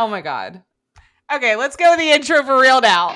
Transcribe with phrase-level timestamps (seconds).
[0.00, 0.62] Oh my god.
[1.30, 3.14] Okay, let's go with the intro for real now.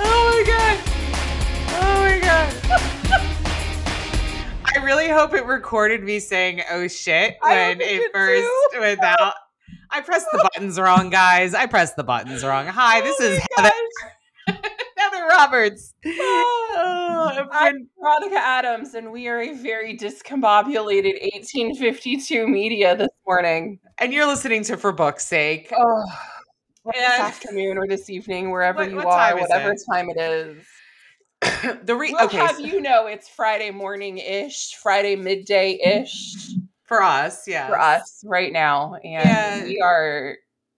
[0.00, 0.78] Oh my god.
[1.68, 2.54] Oh my god.
[4.74, 8.80] I really hope it recorded me saying "oh shit" when it it first too.
[8.80, 9.34] went out.
[9.90, 11.52] I pressed the buttons wrong, guys.
[11.52, 12.66] I pressed the buttons wrong.
[12.66, 14.12] Hi, this Oh is Heather, Heather
[15.42, 15.94] Roberts.
[16.06, 17.46] Oh.
[17.50, 23.80] I'm Veronica Adams, and we are a very discombobulated 1852 media this morning.
[23.98, 25.72] and you're listening to For Book's Sake.
[25.76, 26.04] Oh,
[26.86, 29.80] this And- afternoon or this evening, wherever What- you what are, whatever it?
[29.92, 30.64] time it is.
[31.86, 36.36] the re- We'll okay have so- you know it's Friday morning ish, Friday midday ish
[36.84, 39.64] for us, yeah, for us right now, and Yeah.
[39.64, 40.36] we are.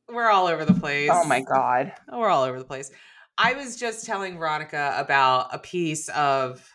[0.09, 1.11] we're all over the place.
[1.13, 1.93] Oh my god!
[2.11, 2.91] We're all over the place.
[3.37, 6.69] I was just telling Veronica about a piece of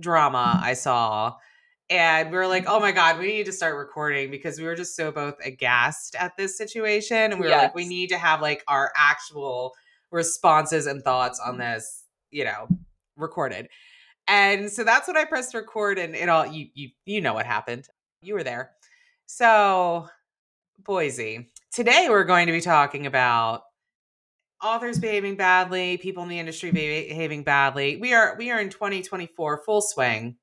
[0.00, 1.36] drama I saw,
[1.88, 4.74] and we were like, "Oh my god, we need to start recording because we were
[4.74, 8.40] just so both aghast at this situation, and we were like, we need to have
[8.40, 9.74] like our actual
[10.10, 11.74] responses and thoughts on mm-hmm.
[11.74, 12.68] this, you know,
[13.16, 13.68] recorded."
[14.26, 17.46] And so that's when I pressed record, and it all you you you know what
[17.46, 17.88] happened.
[18.20, 18.72] You were there,
[19.26, 20.08] so
[20.78, 21.50] Boise.
[21.72, 23.62] Today we're going to be talking about
[24.64, 27.96] authors behaving badly, people in the industry behaving badly.
[27.98, 30.36] We are we are in 2024 full swing.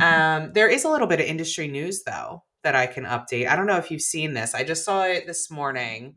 [0.00, 3.46] Um there is a little bit of industry news though that I can update.
[3.48, 4.54] I don't know if you've seen this.
[4.54, 6.16] I just saw it this morning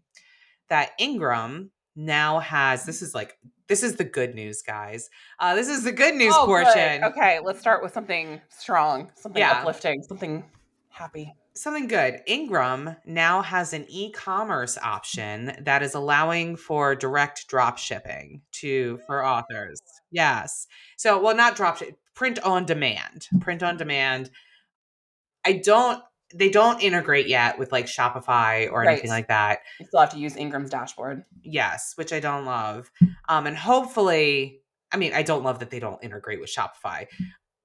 [0.69, 5.09] that Ingram now has this is like this is the good news guys.
[5.39, 6.63] Uh this is the good news Oh, good.
[6.65, 7.03] portion.
[7.03, 9.59] Okay, let's start with something strong, something Yeah.
[9.59, 10.43] uplifting, something
[10.89, 11.33] happy.
[11.61, 12.21] Something good.
[12.25, 19.25] Ingram now has an e-commerce option that is allowing for direct drop shipping to for
[19.25, 19.81] authors.
[20.11, 20.67] Yes.
[20.97, 23.27] So, well, not drop ship, print on demand.
[23.39, 24.29] Print on demand.
[25.45, 26.03] I don't
[26.35, 29.59] they don't integrate yet with like Shopify or anything like that.
[29.79, 31.23] You still have to use Ingram's dashboard.
[31.41, 32.91] Yes, which I don't love.
[33.29, 34.61] Um and hopefully,
[34.91, 37.05] I mean, I don't love that they don't integrate with Shopify.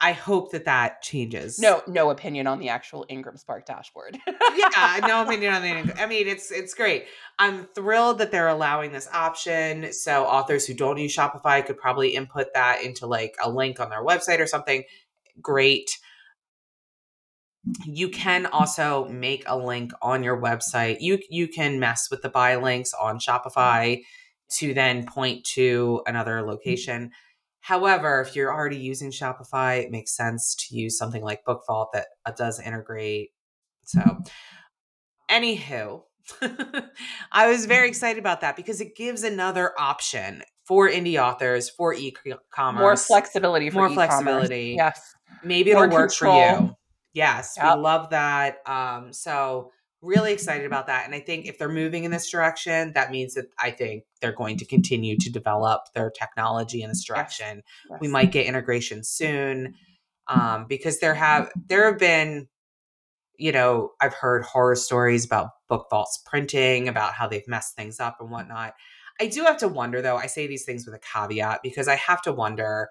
[0.05, 1.61] I hope that that changes.
[1.61, 4.19] No, no opinion on the actual Ingram Spark dashboard.
[4.57, 5.69] yeah, no opinion on the.
[5.69, 5.97] Ingram.
[5.97, 7.07] I mean, it's it's great.
[7.39, 12.17] I'm thrilled that they're allowing this option, so authors who don't use Shopify could probably
[12.17, 14.83] input that into like a link on their website or something.
[15.41, 15.89] Great.
[17.87, 20.97] You can also make a link on your website.
[20.99, 24.03] You you can mess with the buy links on Shopify mm-hmm.
[24.59, 27.13] to then point to another location.
[27.62, 31.91] However, if you're already using Shopify, it makes sense to use something like Book Vault
[31.95, 33.31] that uh, does integrate.
[33.84, 34.00] So,
[35.31, 36.03] anywho,
[37.33, 41.95] I was very excited about that because it gives another option for indie authors for
[41.95, 42.81] e-commerce.
[42.81, 44.09] More flexibility for More e-commerce.
[44.11, 44.75] flexibility.
[44.77, 45.15] Yes.
[45.45, 46.77] Maybe it'll more work for you.
[47.15, 47.77] Yes, Yep.
[47.77, 48.56] we love that.
[48.67, 49.71] Um, so
[50.03, 51.07] really excited about that.
[51.07, 54.33] And I think if they're moving in this direction, that means that I think they're
[54.33, 57.63] going to continue to develop their technology in this direction.
[58.01, 58.13] We yes.
[58.13, 59.75] might get integration soon.
[60.29, 62.49] Um, because there have there have been,
[63.37, 67.99] you know, I've heard horror stories about book vaults printing, about how they've messed things
[67.99, 68.75] up and whatnot.
[69.21, 71.97] I do have to wonder though, I say these things with a caveat because I
[71.97, 72.89] have to wonder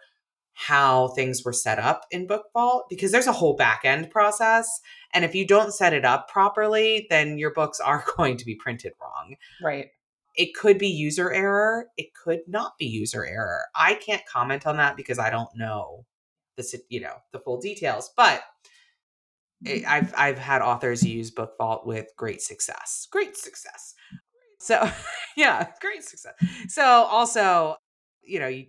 [0.68, 4.80] how things were set up in Book Vault because there's a whole back end process.
[5.12, 8.56] And if you don't set it up properly, then your books are going to be
[8.56, 9.36] printed wrong.
[9.64, 9.88] Right.
[10.36, 11.88] It could be user error.
[11.98, 13.64] It could not be user error.
[13.76, 16.06] I can't comment on that because I don't know
[16.58, 18.12] the you know the full details.
[18.16, 18.44] But
[19.66, 19.92] it, mm-hmm.
[19.92, 23.08] I've I've had authors use Book Vault with great success.
[23.12, 23.96] Great success.
[24.60, 24.90] So
[25.36, 26.36] yeah, great success.
[26.68, 27.78] So also,
[28.22, 28.68] you know, you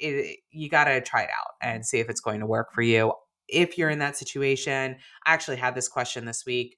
[0.00, 2.82] it, you got to try it out and see if it's going to work for
[2.82, 3.12] you.
[3.48, 4.96] If you're in that situation,
[5.26, 6.76] I actually had this question this week.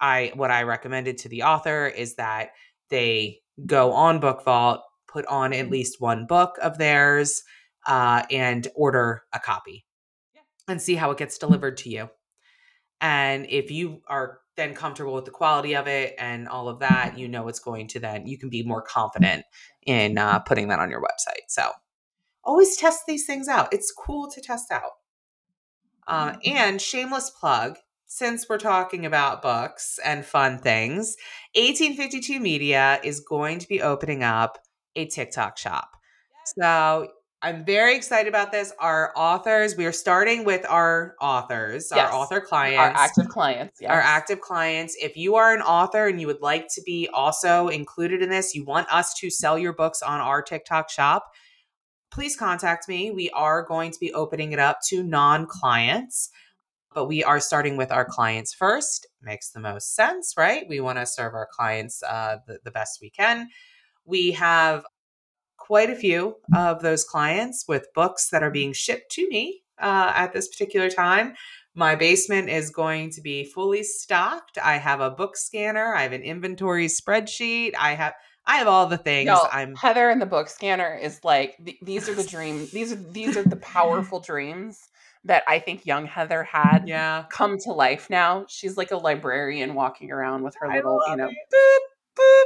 [0.00, 2.50] I what I recommended to the author is that
[2.90, 7.42] they go on Book Vault, put on at least one book of theirs,
[7.86, 9.84] uh, and order a copy,
[10.34, 10.42] Yeah.
[10.68, 12.10] and see how it gets delivered to you.
[13.00, 17.18] And if you are then comfortable with the quality of it and all of that,
[17.18, 19.44] you know it's going to then you can be more confident
[19.86, 21.42] in uh, putting that on your website.
[21.48, 21.70] So
[22.44, 23.72] always test these things out.
[23.72, 24.92] It's cool to test out.
[26.06, 31.16] Uh, and shameless plug, since we're talking about books and fun things,
[31.54, 34.58] 1852 Media is going to be opening up
[34.96, 35.90] a TikTok shop.
[36.56, 37.08] So
[37.40, 38.72] I'm very excited about this.
[38.78, 42.12] Our authors, we are starting with our authors, Yes.
[42.12, 43.80] our author clients Our active clients.
[43.80, 43.90] Yes.
[43.90, 44.96] our active clients.
[45.00, 48.54] If you are an author and you would like to be also included in this,
[48.54, 51.32] you want us to sell your books on our TikTok shop,
[52.12, 53.10] please contact me.
[53.10, 56.30] We are going to be opening it up to non clients.
[56.94, 59.06] but we are starting with our clients first.
[59.22, 60.66] Makes the most sense, right?
[60.68, 63.48] We want to serve our clients uh, the, the best we can.
[64.04, 64.84] We have
[65.56, 70.12] quite a few of those clients with books that are being shipped to me uh,
[70.14, 71.32] at this particular time.
[71.74, 74.58] My basement is going to be fully stocked.
[74.62, 75.94] I have a book scanner.
[75.94, 77.72] I have an inventory spreadsheet.
[77.78, 78.12] I have
[78.46, 79.26] I have all the things.
[79.26, 82.70] No, I'm Heather and the book scanner is like th- these are the dreams.
[82.72, 84.88] These are these are the powerful dreams
[85.24, 87.24] that I think young Heather had yeah.
[87.30, 88.44] come to life now.
[88.48, 91.36] She's like a librarian walking around with her little, you know, it.
[91.54, 92.44] boop boop.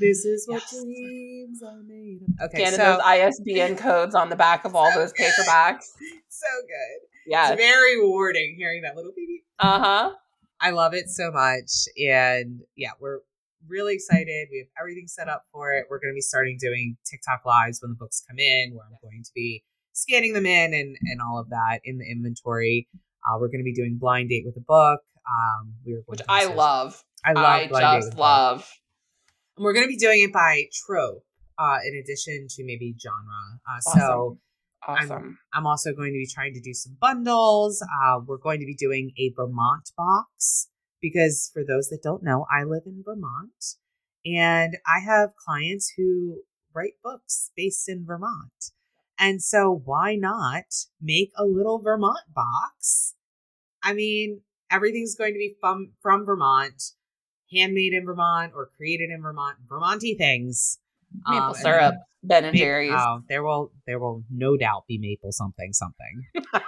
[0.00, 0.82] This is what Yes.
[0.82, 2.46] dreams are made of.
[2.46, 5.84] Okay, Scanning so those ISBN codes on the back of all those paperbacks.
[6.28, 7.08] so good.
[7.26, 9.44] Yeah, It's very rewarding hearing that little baby.
[9.58, 10.12] Uh huh.
[10.60, 11.70] I love it so much.
[11.96, 13.20] And yeah, we're
[13.68, 14.48] really excited.
[14.50, 15.86] We have everything set up for it.
[15.90, 18.96] We're going to be starting doing TikTok lives when the books come in, where I'm
[19.02, 22.88] going to be scanning them in and, and all of that in the inventory.
[23.26, 25.00] Uh, we're going to be doing blind date with a book.
[25.26, 27.02] Um, we are going Which to I love.
[27.24, 28.20] I love I blind date with just a book.
[28.20, 28.70] love.
[29.56, 31.24] And we're going to be doing it by trope,
[31.58, 33.60] uh, in addition to maybe genre.
[33.68, 34.38] Uh, So
[34.86, 35.38] Awesome.
[35.54, 37.82] I'm also going to be trying to do some bundles.
[37.82, 40.68] Uh, we're going to be doing a Vermont box
[41.04, 43.76] because, for those that don't know, I live in Vermont
[44.24, 46.38] and I have clients who
[46.74, 48.72] write books based in Vermont.
[49.18, 50.64] And so, why not
[51.00, 53.14] make a little Vermont box?
[53.82, 54.40] I mean,
[54.70, 56.82] everything's going to be from, from Vermont,
[57.52, 60.78] handmade in Vermont or created in Vermont, Vermonty things.
[61.28, 62.94] Maple Um, and syrup, Ben and Jerry's.
[62.96, 66.24] Oh, there will there will no doubt be maple something something.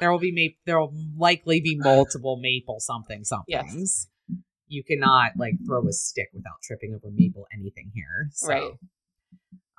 [0.00, 0.58] there will be maple.
[0.66, 3.48] There will likely be multiple maple something somethings.
[3.48, 4.06] Yes.
[4.68, 8.28] You cannot like throw a stick without tripping over maple anything here.
[8.32, 8.70] So, Right.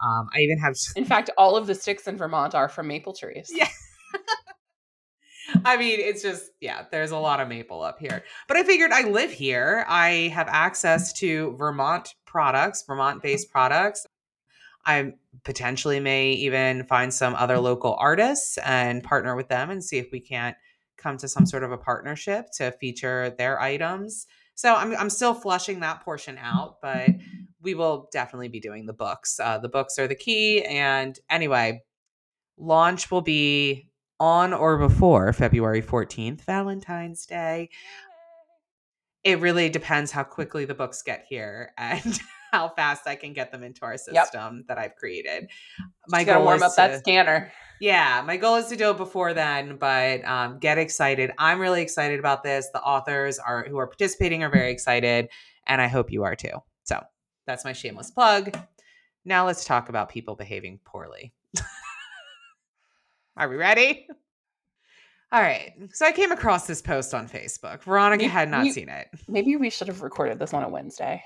[0.03, 0.75] Um, I even have.
[0.95, 3.51] In fact, all of the sticks in Vermont are from maple trees.
[3.53, 3.67] Yeah.
[5.65, 6.85] I mean, it's just yeah.
[6.91, 9.85] There's a lot of maple up here, but I figured I live here.
[9.87, 14.05] I have access to Vermont products, Vermont-based products.
[14.87, 15.13] I
[15.43, 20.11] potentially may even find some other local artists and partner with them and see if
[20.11, 20.55] we can't
[20.97, 24.25] come to some sort of a partnership to feature their items.
[24.55, 27.09] So I'm I'm still flushing that portion out, but
[27.61, 29.39] we will definitely be doing the books.
[29.39, 30.63] Uh, the books are the key.
[30.63, 31.83] And anyway,
[32.57, 37.69] launch will be on or before February 14th, Valentine's Day.
[39.23, 42.19] It really depends how quickly the books get here and
[42.51, 45.49] how fast I can get them into our system that I've created.
[46.07, 47.51] My goal warm is up to, that scanner.
[47.81, 51.31] yeah, my goal is to do it before then, but um, get excited.
[51.37, 52.69] I'm really excited about this.
[52.73, 55.29] The authors are who are participating are very excited,
[55.65, 56.53] and I hope you are too.
[56.83, 57.01] So
[57.45, 58.57] that's my shameless plug.
[59.25, 61.33] Now let's talk about people behaving poorly.
[63.37, 64.07] are we ready?
[65.31, 65.73] All right.
[65.91, 67.83] So I came across this post on Facebook.
[67.83, 69.07] Veronica You- had not you- seen it.
[69.27, 71.21] Maybe we should have recorded this on a Wednesday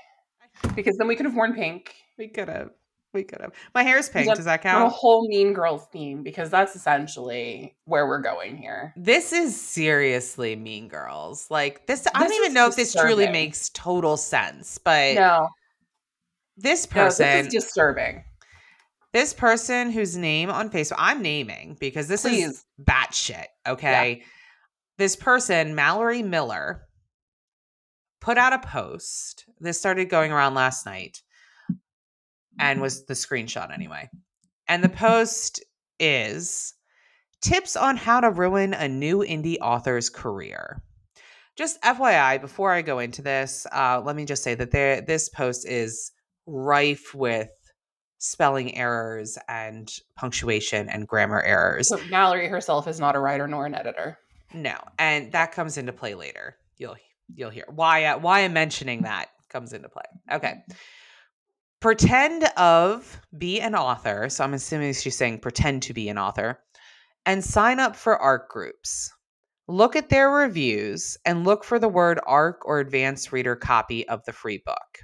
[0.74, 2.70] because then we could have worn pink We could have.
[3.14, 3.52] We could have.
[3.74, 4.34] My hair is pink.
[4.34, 4.86] Does that count?
[4.86, 8.94] a whole Mean Girls theme because that's essentially where we're going here.
[8.96, 11.46] This is seriously Mean Girls.
[11.50, 14.78] Like this, I don't even is know if this truly makes total sense.
[14.78, 15.48] But No,
[16.56, 18.24] this no, person, this is disturbing.
[19.12, 22.64] this person whose name on Facebook, I'm naming because this is Please.
[22.82, 23.46] batshit.
[23.68, 24.22] Okay,
[24.96, 26.82] this person, Mallory Miller,
[28.22, 29.44] put out a post.
[29.60, 31.20] This started going around last night,
[32.58, 34.08] and was the screenshot anyway.
[34.68, 35.62] And the post
[35.98, 36.72] is
[37.42, 40.80] tips on how to ruin a new indie author's career.
[41.56, 45.28] Just FYI, before I go into this, uh, let me just say that there, this
[45.28, 46.12] post is
[46.46, 47.50] rife with
[48.18, 51.88] spelling errors and punctuation and grammar errors.
[51.88, 54.16] So Mallory herself is not a writer nor an editor.
[54.54, 56.56] No, and that comes into play later.
[56.76, 56.96] You'll
[57.34, 60.02] you'll hear why uh, why I'm mentioning that comes into play.
[60.30, 60.62] Okay.
[61.80, 64.28] Pretend of be an author.
[64.28, 66.60] So I'm assuming she's saying pretend to be an author
[67.26, 69.12] and sign up for ARC groups.
[69.68, 74.24] Look at their reviews and look for the word ARC or advanced reader copy of
[74.24, 74.98] the free book.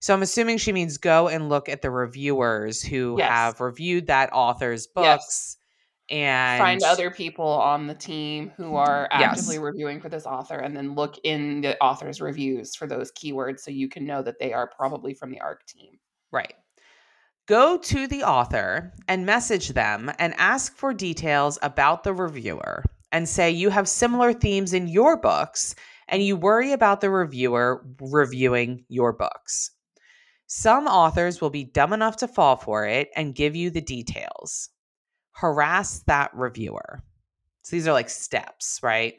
[0.00, 3.30] So I'm assuming she means go and look at the reviewers who Yes.
[3.30, 5.56] have reviewed that author's Yes.
[6.10, 9.38] And Find other people on the team who are Yes.
[9.38, 13.60] actively reviewing for this author and then look in the author's reviews for those keywords
[13.60, 15.98] so you can know that they are probably from the ARC team.
[16.30, 16.54] Right.
[17.46, 23.28] Go to the author and message them and ask for details about the reviewer and
[23.28, 25.74] say you have similar themes in your books
[26.08, 29.70] and you worry about the reviewer reviewing your books.
[30.46, 34.68] Some authors will be dumb enough to fall for it and give you the details.
[35.34, 37.02] Harass that reviewer.
[37.62, 39.14] So these are like steps, right?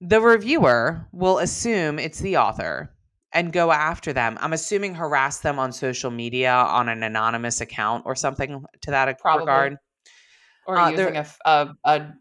[0.00, 2.94] The reviewer will assume it's the author
[3.32, 4.36] and go after them.
[4.40, 9.18] I'm assuming harass them on social media on an anonymous account or something to that
[9.18, 9.40] Probably.
[9.40, 9.76] regard.
[10.66, 12.12] Or Uh, using a, a, a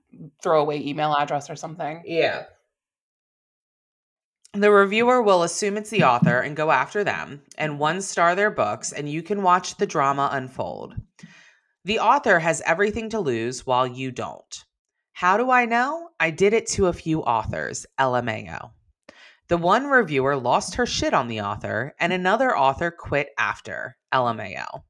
[0.42, 2.02] throwaway email address or something.
[2.06, 2.46] Yeah.
[4.54, 8.52] The reviewer will assume it's the author and go after them and one star their
[8.52, 10.96] books, and you can watch the drama unfold.
[11.84, 14.66] The author has everything to lose while you don't.
[15.14, 16.10] How do I know?
[16.20, 18.72] I did it to a few authors, LMAO.
[19.48, 24.84] The one reviewer lost her shit on the author, and another author quit after, LMAO.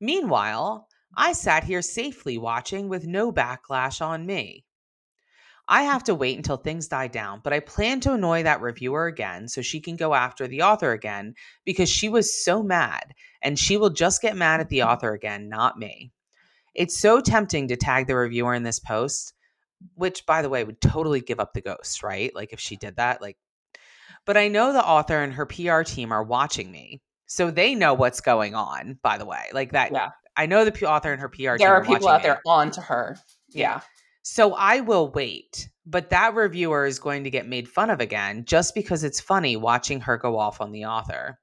[0.00, 4.64] Meanwhile, I sat here safely watching with no backlash on me.
[5.66, 9.06] I have to wait until things die down, but I plan to annoy that reviewer
[9.06, 13.58] again so she can go after the author again because she was so mad and
[13.58, 14.90] she will just get mad at the mm-hmm.
[14.90, 16.12] author again, not me.
[16.74, 19.32] It's so tempting to tag the reviewer in this post,
[19.94, 22.34] which by the way would totally give up the ghost, right?
[22.34, 23.38] Like if she did that, like
[24.26, 27.02] but I know the author and her PR team are watching me.
[27.26, 29.44] So they know what's going on, by the way.
[29.52, 30.10] Like that Yeah.
[30.36, 32.28] I know the author and her PR team There are people out me.
[32.28, 33.18] there on to her.
[33.50, 33.80] Yeah.
[34.26, 38.46] So I will wait, but that reviewer is going to get made fun of again
[38.46, 41.38] just because it's funny watching her go off on the author.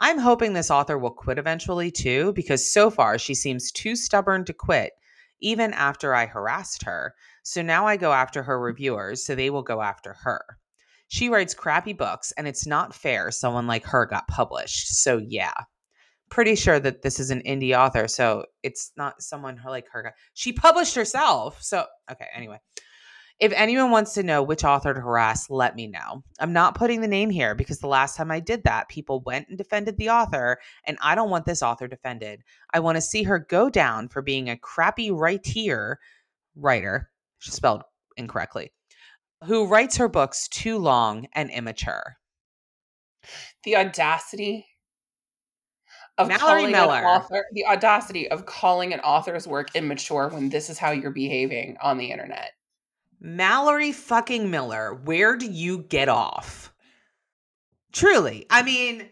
[0.00, 4.44] I'm hoping this author will quit eventually too, because so far she seems too stubborn
[4.46, 4.94] to quit,
[5.40, 7.14] even after I harassed her.
[7.44, 10.44] So now I go after her reviewers, so they will go after her.
[11.06, 14.88] She writes crappy books, and it's not fair someone like her got published.
[14.96, 15.54] So yeah.
[16.34, 20.12] Pretty sure that this is an indie author, so it's not someone her- like her.
[20.32, 21.62] She published herself.
[21.62, 22.58] So, okay, anyway.
[23.38, 26.24] If anyone wants to know which author to harass, let me know.
[26.40, 29.48] I'm not putting the name here because the last time I did that, people went
[29.48, 32.42] and defended the author, and I don't want this author defended.
[32.72, 36.00] I want to see her go down for being a crappy writer,
[36.56, 37.84] writer, spelled
[38.16, 38.72] incorrectly,
[39.44, 42.16] who writes her books too long and immature.
[43.62, 44.66] The audacity
[46.18, 46.96] of Mallory calling Miller.
[46.98, 51.10] an author the audacity of calling an author's work immature when this is how you're
[51.10, 52.52] behaving on the internet.
[53.20, 56.72] Mallory fucking Miller, where do you get off?
[57.92, 59.08] Truly, I mean,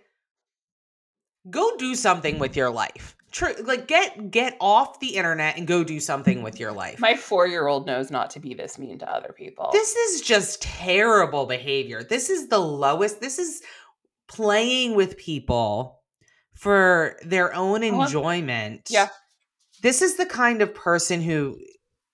[1.48, 3.16] go do something with your life.
[3.32, 7.00] True, like get get off the internet and go do something with your life.
[7.00, 9.70] My four year old knows not to be this mean to other people.
[9.72, 12.02] This is just terrible behavior.
[12.02, 13.22] This is the lowest.
[13.22, 13.62] This is
[14.28, 16.01] playing with people
[16.62, 18.86] for their own enjoyment.
[18.88, 19.08] Yeah.
[19.82, 21.58] This is the kind of person who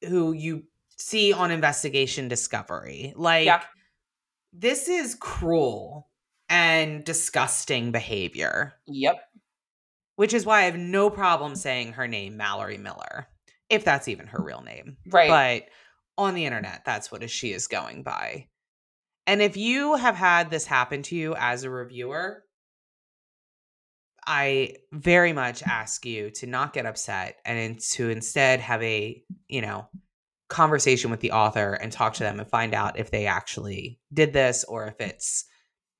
[0.08, 0.62] who you
[0.96, 3.12] see on investigation discovery.
[3.14, 3.62] Like Yeah.
[4.54, 6.08] this is cruel
[6.48, 9.16] and disgusting behavior, yep.
[10.16, 13.28] which is why I have no problem saying her name Mallory Miller,
[13.68, 15.28] if that's even her real name Right.
[15.28, 15.68] but
[16.16, 18.48] on the internet that's what she is going by
[19.26, 22.42] and if you have had this happen to you as a reviewer
[24.28, 29.60] i very much ask you to not get upset and to instead have a you
[29.62, 29.88] know
[30.48, 34.32] conversation with the author and talk to them and find out if they actually did
[34.32, 35.44] this or if it's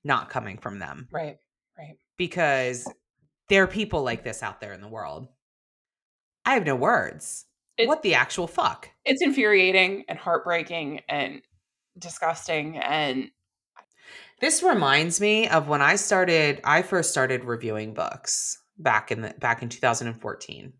[0.03, 1.37] not coming from them right.
[1.77, 1.97] Right.
[2.17, 2.91] because
[3.49, 5.27] there are people like this out there in the world
[6.45, 7.45] i have no words
[7.77, 11.41] It- what the actual fuck It's infuriating and heartbreaking and
[11.97, 13.29] disgusting and
[14.41, 19.33] This reminds me of when I started I first started reviewing books back in the
[19.37, 20.73] back in 2014.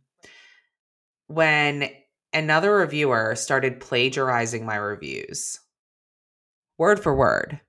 [1.27, 1.89] When
[2.33, 5.59] another reviewer started plagiarizing my reviews.
[6.77, 7.59] Word for word.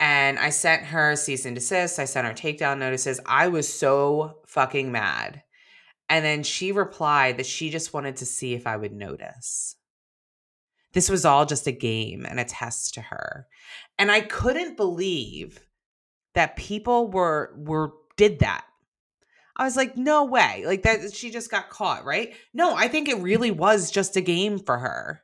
[0.00, 3.20] And I sent her cease and desist, I sent her takedown notices.
[3.26, 5.42] I was so fucking mad.
[6.08, 9.76] And then she replied that she just wanted to see if I would notice.
[10.92, 13.46] This was all just a game and a test to her.
[13.98, 15.60] And i couldn't believe
[16.34, 18.64] that people were were did that.
[19.56, 20.64] I was like no way.
[20.66, 22.34] Like that she just got caught right?
[22.54, 25.22] No i think it really was just a game for her.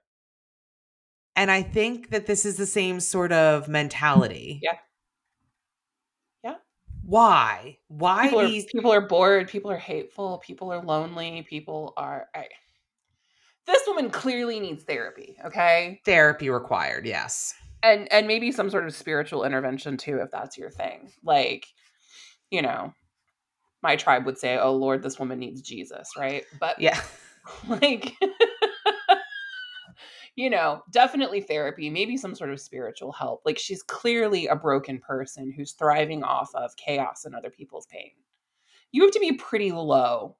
[1.37, 4.61] And i think that this is the same sort of mentality.
[4.63, 4.79] Yeah.
[6.45, 6.57] Yeah.
[7.05, 7.79] why?
[7.89, 12.29] Why people are, these people are bored, people are hateful, people are lonely, people are
[12.35, 12.49] I,
[13.67, 16.01] This woman clearly needs therapy, okay?
[16.05, 20.71] therapy required yes And and maybe some sort of spiritual intervention too if that's your
[20.71, 21.13] thing.
[21.23, 21.67] Like,
[22.51, 22.93] you know,
[23.83, 26.45] my tribe would say, "Oh Lord, this woman needs Jesus," right?
[26.61, 27.01] But yeah
[27.69, 28.13] like
[30.37, 34.99] you know definitely therapy maybe some sort of spiritual help like she's clearly a broken
[34.99, 38.11] person who's thriving off of chaos and other people's pain
[38.93, 40.37] you have to be pretty low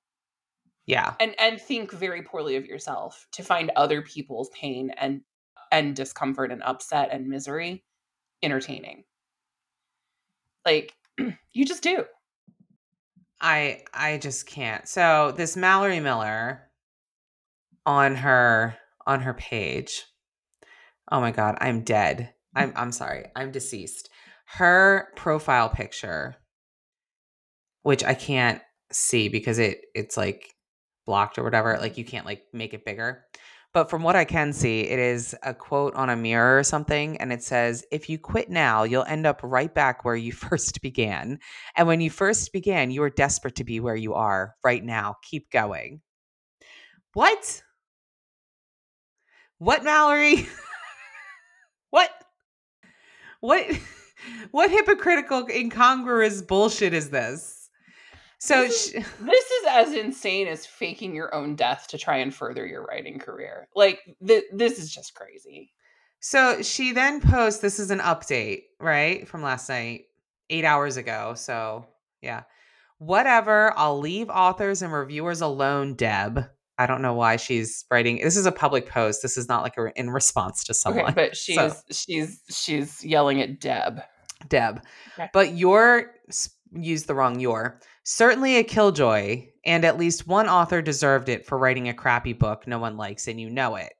[0.87, 1.15] Yeah.
[1.21, 5.23] and and think very poorly of yourself to find other people's pain and
[5.73, 7.85] and discomfort and upset and misery
[8.43, 9.05] entertaining
[10.67, 10.95] like
[11.53, 12.05] you just do
[13.41, 14.89] I I just can't.
[14.89, 16.71] So this Mallory Miller
[17.85, 18.75] on her
[19.07, 20.05] on her page.
[21.13, 22.33] Oh my god, I'm dead.
[22.57, 23.27] I'm I'm sorry.
[23.37, 24.09] I'm deceased.
[24.47, 26.37] Her profile picture
[27.83, 30.54] which I can't see because it it's like
[31.07, 33.25] blocked or whatever, like you can't like make it bigger.
[33.73, 37.17] But from what I can see, it is a quote on a mirror or something
[37.19, 40.81] and it says, "If you quit now, you'll end up right back where you first
[40.83, 41.39] began.
[41.77, 45.17] And when you first began, you were desperate to be where you are right now.
[45.23, 46.01] Keep going."
[47.15, 47.63] What?
[49.59, 50.49] What, Mallory?
[51.91, 52.11] what?
[53.41, 53.67] What?
[54.53, 57.54] What hypocritical, incongruous bullshit is this?
[58.47, 62.35] So, This sh- this is as insane as faking your own death to try and
[62.35, 65.73] further your writing career like th- this is just crazy
[66.21, 67.61] so she then posts.
[67.61, 70.05] This is an update, right, from last night,
[70.49, 71.35] eight hours ago.
[71.37, 71.87] So,
[72.23, 72.45] yeah,
[72.97, 73.75] whatever.
[73.77, 76.47] I'll leave authors and reviewers alone, Deb.
[76.79, 78.21] I don't know why she's writing.
[78.23, 79.21] This is a public post.
[79.21, 81.05] This is not like a, in response to someone.
[81.05, 84.01] okay but she's So- she's she's yelling at deb
[84.49, 84.81] Deb.
[85.19, 85.29] Okay.
[85.35, 86.11] But your
[86.77, 87.81] used the wrong your.
[88.05, 92.67] Certainly a killjoy, and at least one author deserved it for writing a crappy book
[92.67, 93.93] no one likes, and you know it.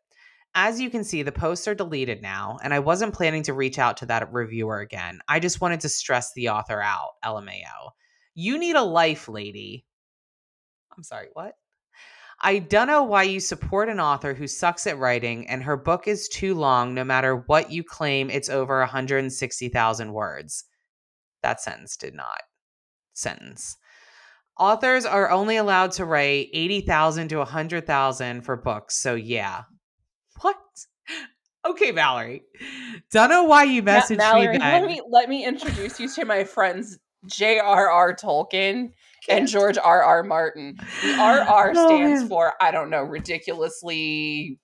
[0.55, 3.79] As you can see, the posts are deleted now, and I wasn't planning to reach
[3.79, 5.19] out to that reviewer again.
[5.29, 7.91] I just wanted to stress the author out, LMAO.
[8.35, 9.85] You need a life, lady.
[10.97, 11.55] I'm sorry, what?
[12.41, 16.07] I don't know why you support an author who sucks at writing and her book
[16.07, 20.65] is too long no matter what you claim it's over 160,000 words.
[21.43, 22.43] That sentence did not
[23.15, 23.77] sentence.
[24.59, 28.97] Authors are only allowed to write 80,000 to 100,000 for books.
[29.01, 29.63] So yeah.
[30.41, 30.57] What?
[31.67, 32.43] Okay, Valerie.
[33.11, 34.83] Don't know why you Ma- messaged Mallory, me then.
[34.83, 38.15] let me let me introduce you to my friends J.R.R.
[38.15, 38.91] Tolkien
[39.31, 40.03] and George R.
[40.03, 40.23] R.
[40.23, 40.77] Martin.
[41.03, 41.73] The R.R.
[41.75, 42.29] Oh, stands man.
[42.29, 44.61] for I don't know, ridiculously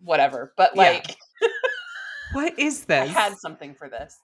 [0.00, 0.52] whatever.
[0.56, 0.82] But Yeah.
[0.82, 1.16] like
[2.32, 3.08] What is this?
[3.14, 4.18] I had something for this.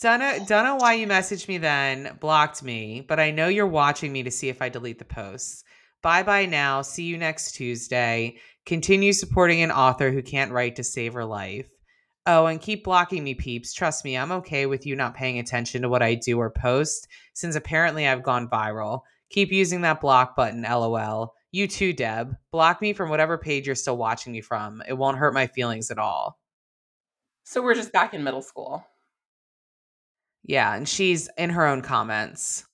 [0.00, 3.66] Don't know, don't know why you messaged me then, blocked me, but I know you're
[3.66, 5.64] watching me to see if I delete the posts.
[6.02, 6.82] Bye bye now.
[6.82, 8.36] See you next Tuesday.
[8.66, 11.68] Continue supporting an author who can't write to save her life.
[12.26, 13.72] Oh, and keep blocking me, peeps.
[13.72, 17.06] Trust me, I'm okay with you not paying attention to what I do or post,
[17.34, 19.02] since apparently I've gone viral.
[19.30, 21.34] Keep using that block button, lol.
[21.52, 22.36] You too, Deb.
[22.50, 24.82] Block me from whatever page you're still watching me from.
[24.86, 26.38] It won't hurt my feelings at all.
[27.44, 28.84] So we're just back in middle school.
[30.46, 32.64] Yeah, and she's in her own comments.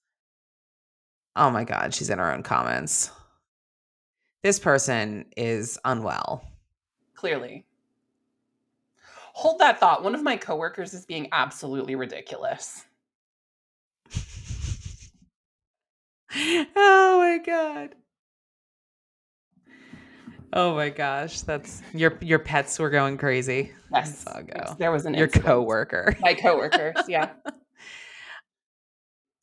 [1.34, 3.10] Oh my god, she's in her own comments.
[4.42, 6.44] This person is unwell.
[7.14, 7.64] Clearly.
[9.32, 10.04] Hold that thought.
[10.04, 12.84] One of my coworkers is being absolutely ridiculous.
[16.36, 17.94] oh my god.
[20.52, 23.72] Oh my gosh, that's your your pets were going crazy.
[23.90, 25.46] Yes, yes, there was an Your incident.
[25.46, 26.14] coworker.
[26.20, 27.30] My coworkers, yeah.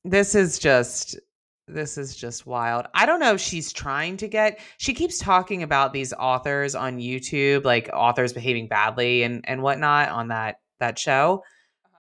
[0.03, 1.19] this is just
[1.67, 2.87] this is just wild.
[2.93, 6.99] I don't know if she's trying to get she keeps talking about these authors on
[6.99, 11.43] YouTube, like authors behaving badly and and whatnot on that that show.
[11.85, 11.97] Uh-huh.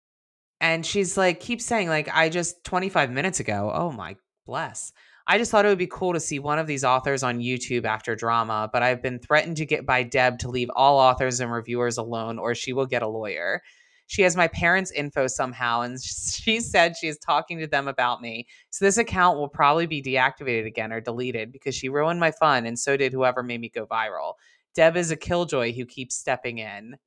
[0.61, 3.71] And she's like keeps saying like I just 25 minutes ago.
[3.73, 4.91] Oh my bless.
[5.27, 7.85] I just thought it would be cool to see one of these authors on YouTube
[7.85, 11.51] after drama, but I've been threatened to get by Deb to leave all authors and
[11.51, 13.61] reviewers alone or she will get a lawyer.
[14.09, 18.23] She has my parents' info somehow, and she said she is talking to them about
[18.23, 18.47] me.
[18.71, 22.65] So this account will probably be deactivated again or deleted because she ruined my fun,
[22.65, 24.33] and so did whoever made me go viral.
[24.73, 26.97] Deb is a killjoy who keeps stepping in.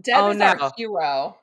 [0.00, 1.38] Deb Oh, is our hero.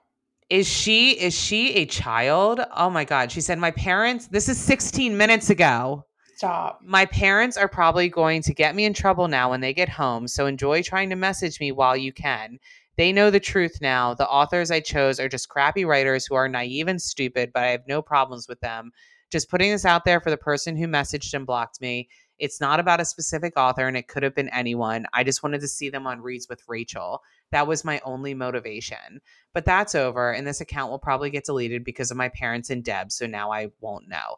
[0.49, 2.59] Is she is she a child?
[2.75, 3.31] Oh my god.
[3.31, 6.05] She said my parents this is 16 minutes ago.
[6.35, 6.81] Stop.
[6.83, 10.27] My parents are probably going to get me in trouble now when they get home,
[10.27, 12.59] so enjoy trying to message me while you can.
[12.97, 14.13] They know the truth now.
[14.13, 17.67] The authors I chose are just crappy writers who are naive and stupid, but I
[17.69, 18.91] have no problems with them.
[19.31, 22.07] Just putting this out there for the person who messaged and blocked me.
[22.37, 25.05] It's not about a specific author and it could have been anyone.
[25.13, 27.21] I just wanted to see them on Reads with Rachel.
[27.51, 29.21] That was my only motivation.
[29.53, 32.83] But that's over, and this account will probably get deleted because of my parents and
[32.83, 34.37] Deb, so now I won't know.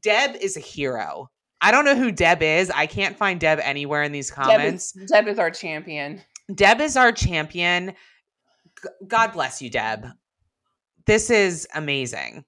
[0.00, 1.30] Deb is a hero.
[1.60, 2.70] I don't know who Deb is.
[2.70, 4.96] I can't find Deb anywhere in these Deb comments.
[4.96, 6.22] is, Deb is our champion.
[6.52, 7.94] Deb is our champion.
[8.82, 10.06] G- God bless you, Deb.
[11.06, 12.44] This is amazing.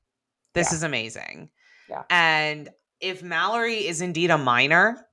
[0.55, 0.77] This Yeah.
[0.77, 1.51] is amazing.
[1.89, 2.03] Yeah.
[2.11, 5.07] And if Mallory is indeed a minor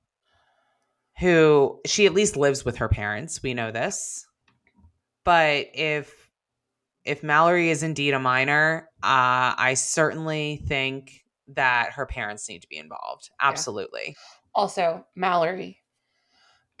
[1.20, 4.26] who she at least lives with her parents, we know this.
[5.24, 6.12] But if
[7.04, 12.68] if Mallory is indeed a minor, uh, I certainly think that her parents need to
[12.68, 13.28] be involved.
[13.38, 14.16] Absolutely.
[14.54, 15.82] Also, Mallory,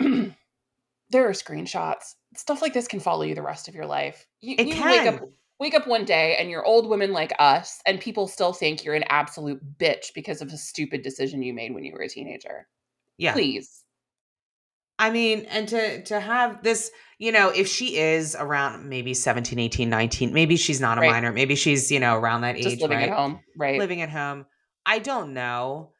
[1.10, 2.14] there are screenshots.
[2.36, 4.26] Stuff like this can follow you the rest of your life.
[4.40, 5.14] You, It you wake can.
[5.14, 5.20] up
[5.60, 8.94] wake up one day and you're old women like us, and people still think you're
[8.96, 12.66] an absolute bitch because of a stupid decision you made when you were a teenager.
[13.18, 13.32] Yeah.
[13.32, 13.82] Please.
[14.98, 19.58] I mean, and to to have this, you know, if she is around maybe 17,
[19.58, 21.10] 18, 19, maybe she's not a Right.
[21.10, 23.08] minor, maybe she's, you know, around that Just age, living right?
[23.08, 23.40] at home.
[23.56, 23.78] Right.
[23.78, 24.46] living at home.
[24.86, 25.92] I don't know,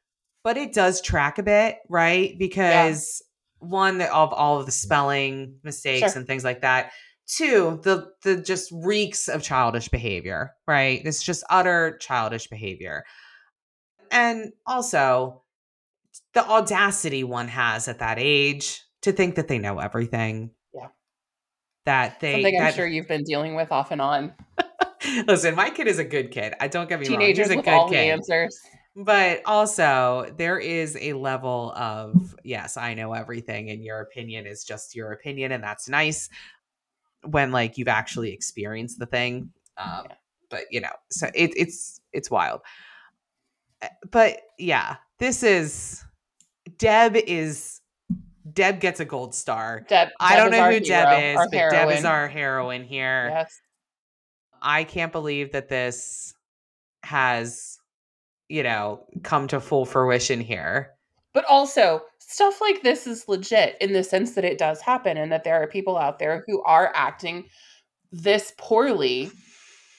[0.45, 2.38] but it does track a bit, right?
[2.38, 3.23] Because
[3.68, 4.74] one of all of the mm.
[4.74, 6.18] spelling mistakes Sure.
[6.18, 6.92] and things like that.
[7.27, 11.00] Two, the the just reeks of childish behavior, right?
[11.05, 13.05] It's just utter childish behavior.
[14.11, 15.42] And also
[16.35, 20.50] the audacity one has at that age to think that they know everything.
[20.74, 20.88] Yeah.
[21.87, 24.35] That they Something I'm that- sure you've been dealing with off and on.
[25.27, 26.55] Listen, my kid is a good kid.
[26.61, 27.50] I don't get me Teenagers wrong.
[27.50, 28.59] He's a with good all the answers.
[28.96, 34.62] But also, there is a level of, yes, I know everything, and your opinion is
[34.64, 36.28] just your opinion, and that's nice
[37.22, 39.50] when like you've actually experienced the thing.
[39.76, 40.14] Um, Yeah.
[40.50, 42.61] But you know, so it, it's it's wild.
[43.83, 46.04] Uh, But yeah, this is
[46.78, 47.80] Deb is
[48.52, 49.85] Deb gets a gold star.
[49.88, 53.30] Deb, I Deb don't know who hero, Deb is, but Deb is our heroine here.
[53.33, 53.61] Yes.
[54.62, 56.35] I can't believe that this
[57.02, 57.78] has,
[58.48, 60.90] you know, come to full fruition here.
[61.33, 65.33] But also, stuff like this is legit in the sense that it does happen and
[65.33, 67.44] that there are people out there who are acting
[68.12, 69.30] this poorly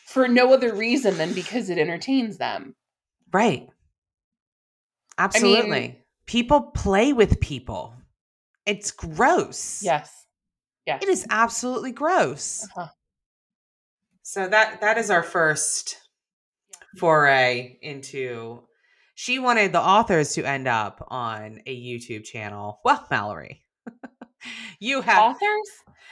[0.06, 2.76] for no other reason than because it entertains them.
[3.34, 3.68] Right.
[5.18, 6.02] Absolutely.
[6.26, 7.94] people play with people.
[8.66, 9.82] It's gross.
[9.84, 10.26] Yes.
[10.86, 11.04] Yes.
[11.04, 12.64] It is absolutely gross.
[12.64, 12.88] Uh-huh.
[14.24, 15.98] So that that is our first
[16.98, 18.62] foray into
[19.16, 22.82] she wanted the authors to end up on a YouTube channel.
[22.84, 23.64] Well, Mallory.
[24.80, 25.70] you have Authors?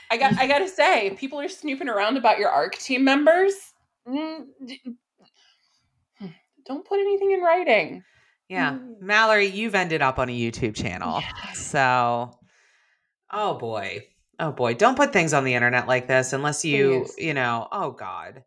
[0.09, 3.53] I got I got to say, people are snooping around about your ARC team members.
[4.07, 4.45] Mm,
[6.65, 8.03] Don't put anything in writing.
[8.47, 8.73] Yeah.
[8.73, 9.01] Mm.
[9.01, 11.21] Mallory, you've ended up on a YouTube channel.
[11.21, 11.57] Yes.
[11.59, 12.37] So,
[13.31, 14.07] oh boy.
[14.39, 14.75] Oh boy.
[14.75, 17.15] Don't put things on the internet like this unless you, Please.
[17.17, 18.43] you know, oh God.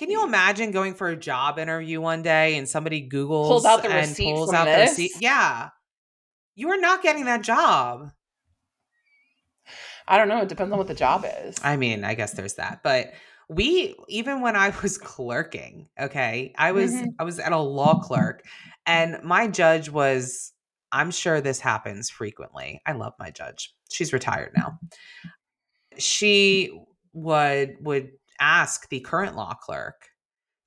[0.00, 3.82] Can you imagine going for a job interview one day and somebody Googles Pulls out
[3.82, 5.12] the and receipt pulls out the receipt?
[5.20, 5.68] Yeah.
[6.54, 8.10] You are not getting that job.
[10.08, 10.40] I don't know.
[10.40, 11.58] It depends on what the job is.
[11.62, 12.80] I mean, I guess there's that.
[12.82, 13.12] But
[13.50, 17.08] we even when I was clerking, okay, I was Mhm.
[17.18, 18.42] I was at a law clerk
[18.86, 20.54] and my judge was
[20.92, 22.80] I'm sure this happens frequently.
[22.86, 23.74] I love my judge.
[23.90, 24.78] She's retired now.
[25.98, 26.72] She
[27.12, 30.08] would would ask the current law clerk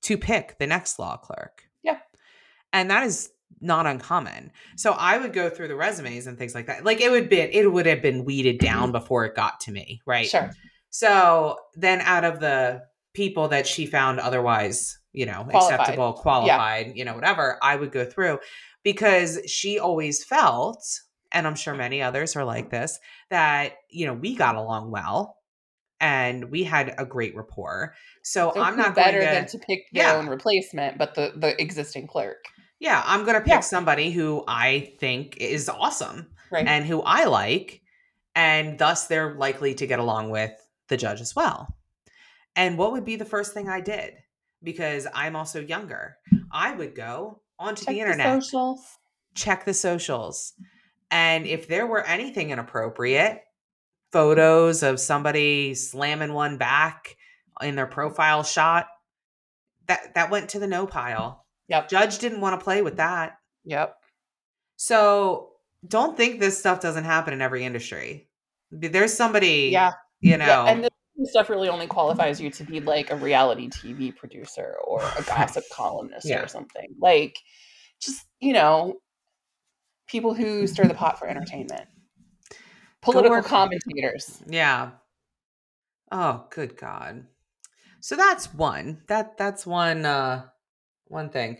[0.02, 1.64] to pick the next law clerk.
[1.82, 1.98] Yeah.
[2.72, 4.32] And that is not uncommon.
[4.32, 4.76] Mm-hmm.
[4.76, 6.84] So I would go through the resumes and things like that.
[6.84, 8.92] Like it would be it would have been weeded down mm-hmm.
[8.92, 10.26] before it got to me, right?
[10.26, 10.50] Sure.
[10.90, 12.82] So then out of the
[13.14, 15.80] people that she found otherwise, you know, Qualified.
[15.80, 18.38] acceptable, qualified, you know, whatever, I would go through
[18.82, 20.84] because she always felt,
[21.32, 22.98] and I'm sure many others are like this,
[23.30, 25.38] that, you know, we got along well
[26.04, 27.94] and we had a great rapport.
[28.22, 30.14] So, So I'm not better going to than to pick their Yeah.
[30.16, 32.44] own replacement, but the the existing clerk.
[32.78, 33.60] Yeah, I'm going to pick Yeah.
[33.60, 36.66] somebody who I think is awesome Right.
[36.66, 37.80] and who I like,
[38.36, 40.52] and thus they're likely to get along with
[40.88, 41.74] the judge as well.
[42.54, 44.12] And what would be the first thing I did?
[44.62, 46.16] Because I'm also younger,
[46.52, 48.80] I would go onto Check the internet, socials.
[49.34, 50.52] check the socials,
[51.10, 53.42] and if there were anything inappropriate,
[54.14, 57.16] photos of somebody slamming one back
[57.60, 58.86] in their profile shot,
[59.88, 61.44] that that went to the no pile.
[61.68, 61.88] Yep.
[61.88, 63.38] Judge didn't want to play with that.
[63.64, 63.96] Yep.
[64.76, 65.50] So
[65.86, 68.28] don't think this stuff doesn't happen in every industry.
[68.70, 69.92] There's somebody, Yeah.
[70.20, 70.66] you know, Yeah.
[70.66, 75.02] And this stuff really only qualifies you to be like a reality TV producer or
[75.18, 76.42] a gossip columnist Yeah.
[76.42, 76.88] or something.
[77.00, 77.36] Like
[78.00, 79.00] just, you know,
[80.06, 81.88] people who stir the pot for entertainment.
[83.04, 84.42] Political commentators.
[84.46, 84.90] yeah.
[86.12, 87.26] Oh, good God.
[88.00, 89.02] So that's one.
[89.08, 90.44] That that's one uh
[91.06, 91.58] one thing.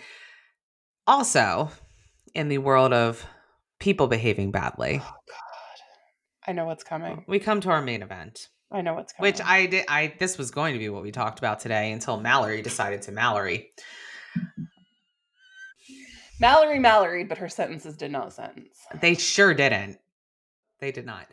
[1.06, 1.70] Also,
[2.34, 3.26] in the world of
[3.80, 6.46] people behaving badly, Oh God.
[6.46, 7.24] I know what's coming.
[7.26, 8.48] we come to our main event.
[8.70, 9.32] I know what's coming.
[9.32, 12.20] Which I did I this was going to be what we talked about today until
[12.20, 13.70] Mallory decided to Mallory.
[16.40, 18.78] Mallory Mallory, but her sentences did not sentence.
[19.00, 19.98] They sure didn't.
[20.84, 21.28] They did not.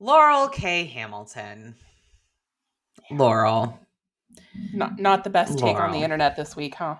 [0.00, 0.84] Laurel K.
[0.84, 1.76] Hamilton.
[3.10, 3.80] Laurel.
[4.74, 6.96] Not not the best take on the internet this week, huh?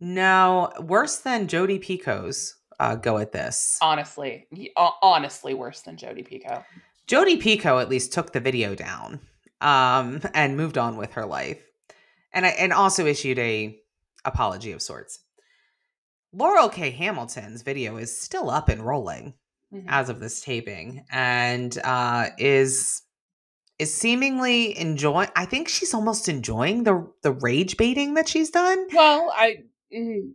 [0.00, 3.78] No, worse than Jodi Picoult's uh, go at this.
[3.80, 4.48] Honestly,
[5.00, 6.64] honestly, worse than Jodi Picoult.
[7.06, 9.20] Jodi Picoult at least took the video down
[9.60, 11.62] um, and moved on with her life,
[12.32, 13.78] and I, and also issued a
[14.24, 15.20] apology of sorts.
[16.32, 16.90] Laurel K.
[16.90, 19.34] Hamilton's video is still up and rolling
[19.72, 19.84] Mhm.
[19.88, 23.02] as of this taping, and uh, is
[23.78, 25.28] is seemingly enjoying.
[25.34, 28.86] I think she's almost enjoying the the rage baiting that she's done.
[28.92, 29.56] Well, I
[29.94, 30.34] mm.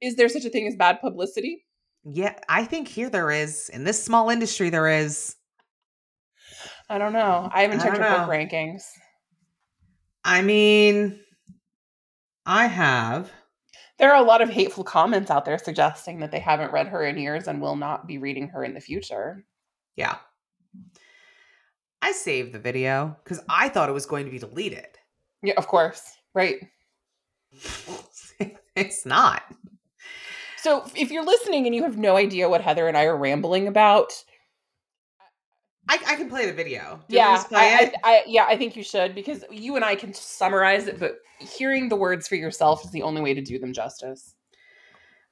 [0.00, 1.66] is there such a thing as bad publicity?
[2.04, 5.36] Yeah, I think here there is in this small industry there is.
[6.88, 7.48] I don't know.
[7.52, 8.82] I haven't checked don't her book rankings.
[10.24, 11.20] I mean,
[12.46, 13.30] I have.
[14.02, 17.06] There are a lot of hateful comments out there suggesting that they haven't read her
[17.06, 19.44] in years and will not be reading her in the future.
[19.94, 20.16] Yeah.
[22.02, 24.88] I saved the video because I thought it was going to be deleted.
[25.44, 26.02] Yeah, of course.
[26.34, 26.56] Right.
[28.74, 29.44] it's not.
[30.56, 33.68] So if you're listening and you have no idea what Heather and I are rambling
[33.68, 34.12] about,
[35.88, 36.80] I, I can play the video.
[36.80, 37.94] Do you want me yeah, to just play I, it?
[38.04, 41.16] I, I, yeah, I think you should because you and I can summarize it, but
[41.38, 44.34] hearing the words for yourself is the only way to do them justice.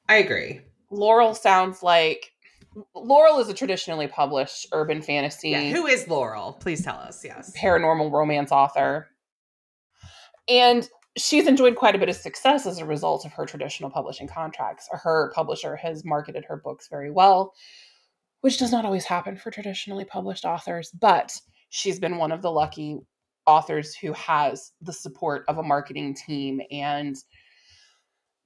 [0.09, 0.61] I agree.
[0.91, 2.33] Laurel sounds like
[2.95, 5.71] Laurel is a traditionally published urban fantasy Yeah.
[5.71, 6.55] Who is Laurel?
[6.55, 7.25] Please tell us.
[7.25, 7.53] Yes.
[7.57, 9.09] paranormal romance author.
[10.49, 14.29] And she's enjoyed quite a bit of success as a result of her traditional publishing
[14.29, 14.89] contracts.
[14.91, 17.53] Her publisher has marketed her books very well,
[18.41, 22.51] which does not always happen for traditionally published authors, but she's been one of the
[22.51, 22.99] lucky
[23.47, 27.17] authors who has the support of a marketing team and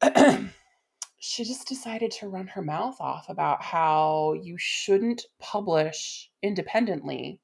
[1.18, 7.40] she just decided to run her mouth off about how you shouldn't publish independently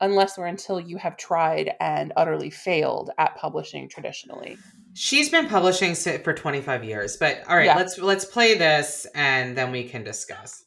[0.00, 4.56] unless or until you have tried and utterly failed at publishing traditionally.
[4.94, 7.76] She's been publishing for 25 years, but all right, Yeah.
[7.76, 10.64] let's let's play this and then we can discuss.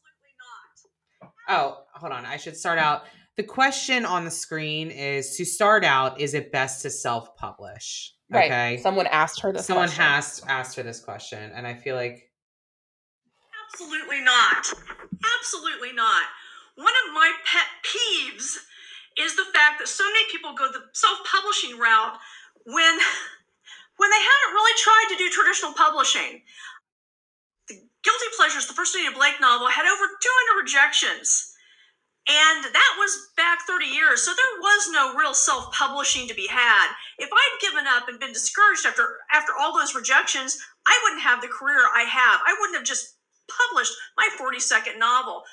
[1.49, 2.25] Oh, hold on.
[2.25, 3.03] I should start out.
[3.36, 8.13] The question on the screen is to start out, is it best to self-publish?
[8.29, 8.45] Right.
[8.45, 8.77] Okay.
[8.77, 9.65] Someone asked her this.
[9.65, 10.03] Someone question.
[10.03, 12.29] has asked her this question, and I feel like
[13.73, 14.67] Absolutely not.
[15.39, 16.23] Absolutely not.
[16.75, 18.58] One of my pet peeves
[19.17, 22.17] is the fact that so many people go the self-publishing route
[22.65, 22.97] when
[23.97, 26.41] when they haven't really tried to do traditional publishing.
[28.03, 31.49] Guilty Pleasures, the first Anita Blake novel, had over 200 rejections.
[32.27, 36.87] And that was back 30 years, so there was no real self-publishing to be had.
[37.17, 41.41] If I'd given up and been discouraged after after all those rejections, I wouldn't have
[41.41, 42.39] the career I have.
[42.47, 43.17] I wouldn't have just
[43.51, 45.43] published my 42nd novel.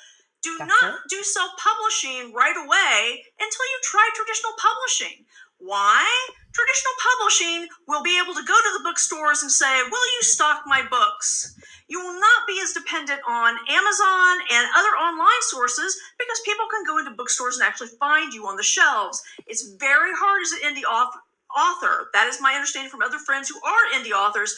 [0.43, 1.09] Do That's not it.
[1.09, 5.25] do self-publishing right away until you try traditional publishing.
[5.59, 6.07] Why?
[6.53, 10.63] Traditional publishing will be able to go to the bookstores and say, Will you stock
[10.65, 11.55] my books?
[11.87, 16.85] You will not be as dependent on Amazon and other online sources because people can
[16.85, 19.21] go into bookstores and actually find you on the shelves.
[19.47, 23.59] It's very hard as an indie author, that is my understanding from other friends who
[23.61, 24.55] are indie authors,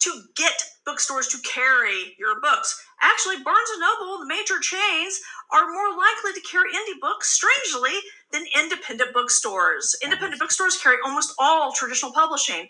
[0.00, 2.82] to get bookstores to carry your books.
[3.02, 5.20] Actually, Barnes and Noble, the major chains,
[5.52, 7.98] are more likely to carry indie books, strangely,
[8.32, 9.96] than independent bookstores.
[10.02, 12.68] Independent bookstores carry almost all traditional publishing,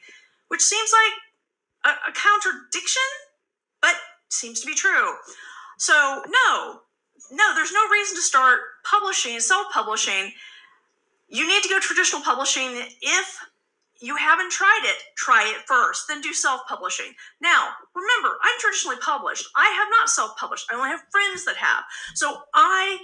[0.49, 0.91] which seems
[1.85, 3.03] like a, a contradiction,
[3.81, 3.95] but
[4.31, 5.14] seems to be true.
[5.79, 6.81] So, no,
[7.31, 10.33] no, there's no reason to start publishing, self publishing.
[11.29, 12.71] You need to go traditional publishing
[13.03, 13.38] if
[14.00, 17.12] you haven't tried it, try it first, then do self publishing.
[17.40, 19.46] Now, remember, I'm traditionally published.
[19.56, 20.66] I have not self published.
[20.70, 21.84] I only have friends that have.
[22.14, 22.98] So I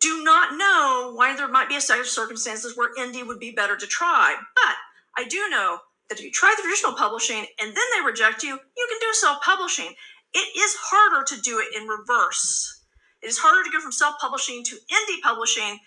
[0.00, 3.52] do not know why there might be a set of circumstances where indie would be
[3.52, 4.34] better to try.
[4.54, 4.74] But
[5.16, 8.50] I do know that if you try the traditional publishing and then they reject you,
[8.50, 9.94] you can do self publishing.
[10.32, 12.82] It is harder to do it in reverse.
[13.22, 15.78] It is harder to go from self publishing to indie publishing,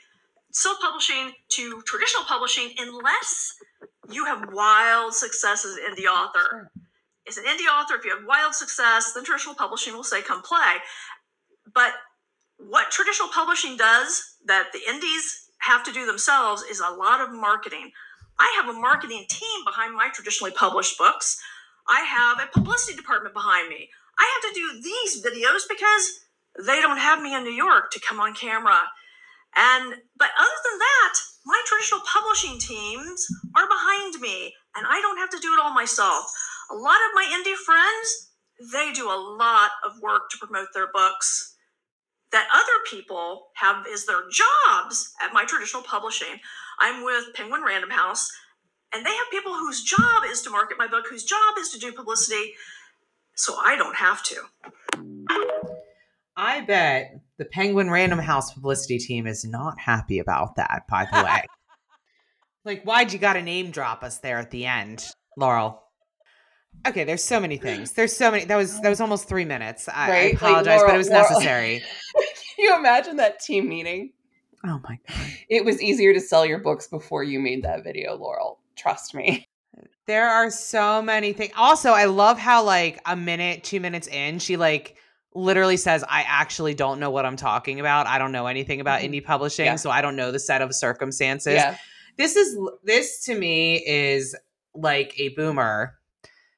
[0.52, 3.54] self publishing to traditional publishing, unless
[4.10, 6.72] you have wild success as an indie author.
[7.28, 10.42] As an indie author, if you have wild success, then traditional publishing will say, come
[10.42, 10.78] play.
[11.74, 11.92] But
[12.58, 17.34] what traditional publishing does that the indies have to do themselves is a lot of
[17.34, 17.92] marketing.
[18.40, 21.42] I have a marketing team behind my traditionally published books.
[21.88, 23.90] I have a publicity department behind me.
[24.18, 26.20] I have to do these videos because
[26.66, 28.82] they don't have me in New York to come on camera.
[29.56, 31.14] And but other than that,
[31.48, 35.74] my traditional publishing teams are behind me and I don't have to do it all
[35.74, 36.26] myself.
[36.72, 38.28] A lot of my indie friends
[38.74, 41.56] they do a lot of work to promote their books
[42.32, 46.40] that other people have is their jobs at my traditional publishing.
[46.80, 48.30] I'm with Penguin Random House,
[48.94, 51.80] and they have people whose job is to market my book, whose job is to
[51.80, 52.54] do publicity,
[53.36, 54.36] so I don't have to.
[56.36, 61.24] I bet the Penguin Random House publicity team is not happy about that, by the
[61.24, 61.42] way.
[62.66, 65.06] like, why'd you gotta name drop us there at the end,
[65.38, 65.84] Laurel?
[66.88, 67.94] Okay, there's so many things.
[67.94, 68.46] There's so many.
[68.46, 69.88] That was that was almost three minutes.
[69.90, 71.80] I, I Right, like, apologize, but it was Laurel- necessary.
[72.16, 74.12] Can you imagine that team meeting?
[74.66, 75.18] Oh my god.
[75.50, 78.60] It was easier to sell your books before you made that video, Laurel.
[78.76, 79.48] Trust me.
[80.08, 81.52] There are so many things.
[81.58, 84.96] Also, I love how like a minute, two minutes in, she like
[85.34, 88.08] literally says, "I actually don't know what I'm talking about.
[88.08, 89.10] I don't know anything about Mhm.
[89.10, 89.76] indie publishing, Yeah.
[89.76, 91.78] so I don't know the set of circumstances." Yeah.
[92.18, 94.36] This is this to me is
[94.74, 95.94] like a boomer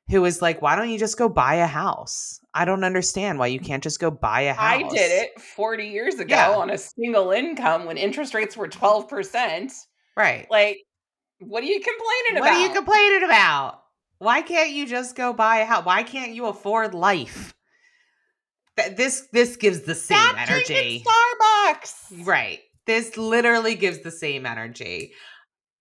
[0.10, 3.48] who is like, "Why don't you just go buy a house?" I don't understand why
[3.48, 4.84] you can't just go buy a house.
[4.84, 6.52] I did it 40 years ago Yeah.
[6.56, 9.72] on a single income when interest rates were 12%.
[10.18, 10.48] right.
[10.50, 10.80] Like,
[11.40, 12.50] what are you complaining What about?
[12.50, 13.84] What are you complaining about?
[14.18, 15.86] Why can't you just go buy a house?
[15.86, 17.54] Why can't you afford life?
[18.84, 21.04] Th- This this gives the same Stop energy.
[21.06, 22.26] Starbucks.
[22.26, 22.60] Right.
[22.86, 25.14] This literally gives the same energy.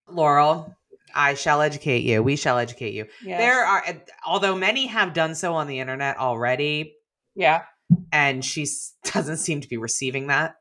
[0.08, 0.74] Laurel,
[1.14, 2.22] I shall educate you.
[2.22, 3.06] We shall educate you.
[3.22, 3.38] Yes.
[3.40, 3.84] There are
[4.26, 6.94] although many have done so on the internet already
[7.34, 7.62] Yeah.
[8.12, 8.66] and she
[9.04, 10.56] doesn't seem to be receiving that.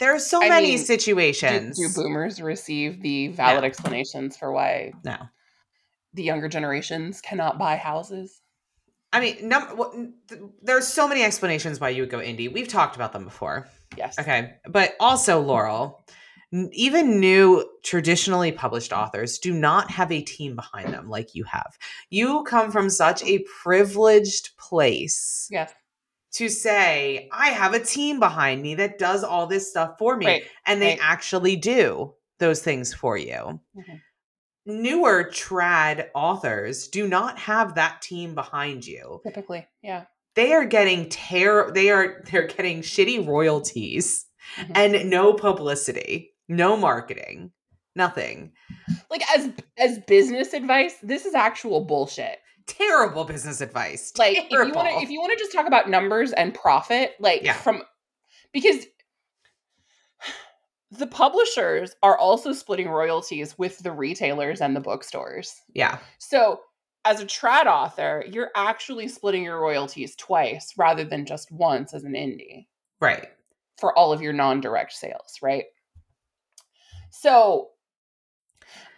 [0.00, 1.78] There are so I many mean, Do, situations.
[1.78, 3.66] do boomers receive the valid No.
[3.66, 5.16] explanations for why no.
[6.12, 8.40] the younger generations cannot buy houses?
[9.14, 10.14] I mean, num-
[10.60, 12.52] there's so many explanations why you would go indie.
[12.52, 13.68] We've talked about them before.
[13.96, 14.18] Yes.
[14.18, 14.54] Okay.
[14.68, 16.04] But also, Laurel,
[16.52, 21.44] n- even new traditionally published authors do not have a team behind them like you
[21.44, 21.78] have.
[22.10, 25.72] You come from such a privileged place Yes.
[26.32, 30.26] to say, I have a team behind me that does all this stuff for me.
[30.26, 30.44] Right.
[30.66, 30.98] and they right.
[31.00, 33.60] actually do those things for you.
[33.78, 34.00] Mhm.
[34.66, 39.66] Newer trad authors do not have that team behind you Typically.
[39.82, 40.04] Yeah.
[40.34, 44.26] they are getting terror they are they're getting shitty royalties
[44.58, 44.72] Mhm.
[44.74, 47.50] and no publicity no marketing
[47.96, 48.52] nothing
[49.10, 52.38] Like as as business advice, this is actual bullshit.
[52.66, 55.88] terrible business advice like if you want to if you want to just talk about
[55.90, 57.52] numbers and profit like Yeah.
[57.52, 57.82] from
[58.52, 58.86] because
[60.98, 65.62] the publishers are also splitting royalties with the retailers and the bookstores.
[65.74, 65.98] Yeah.
[66.18, 66.60] So
[67.04, 72.04] as a trad author you're actually splitting your royalties twice rather than just once as
[72.04, 72.66] an indie.
[73.00, 73.26] Right.
[73.78, 75.64] For all of your non-direct sales right?
[77.10, 77.68] So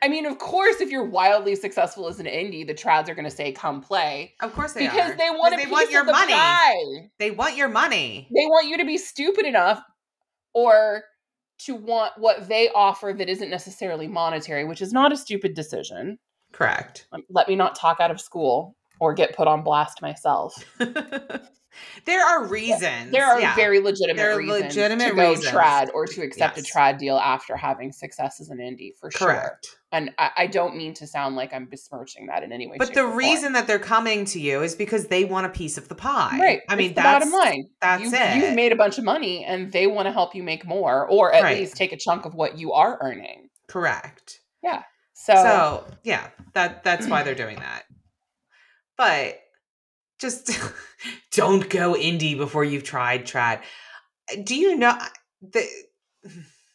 [0.02, 3.24] I mean, of course, if you're wildly successful as an indie, the trads are going
[3.24, 5.16] to say, "Come play," of course they because are.
[5.16, 6.32] they want a they piece want your of the money.
[6.32, 7.10] pie.
[7.18, 8.28] they want your money.
[8.34, 9.82] They want you to be stupid enough
[10.54, 11.02] or
[11.58, 16.18] to want what they offer that isn't necessarily monetary, which is not a stupid decision.
[16.52, 20.54] correct Um, Let me not talk out of school or get put on blast myself.
[22.04, 23.54] there are reasons There are yeah.
[23.54, 25.48] very legitimate There are reasons legitimate to go reasons.
[25.54, 26.68] trad or to accept Yes.
[26.68, 29.58] a trad deal after having success as an indie, for sure.
[29.92, 32.76] And I, I don't mean to sound like I'm besmirching that in any way.
[32.78, 35.88] but the reason that they're coming to you is because they want a piece of
[35.88, 36.60] the pie right?
[36.68, 37.68] i mean it's the that's bottom line.
[37.80, 40.42] that's you've, it You've made a bunch of money, and they want to help you
[40.42, 41.58] make more, or at Right.
[41.58, 43.48] least take a chunk of what you are earning.
[43.68, 44.82] correct Yeah.
[45.14, 47.84] So, So yeah, that that's why they're doing that.
[48.98, 49.38] But
[50.20, 50.50] just
[51.32, 53.60] don't go indie before you've tried trad.
[54.44, 55.08] Do you know uh,
[55.42, 55.66] the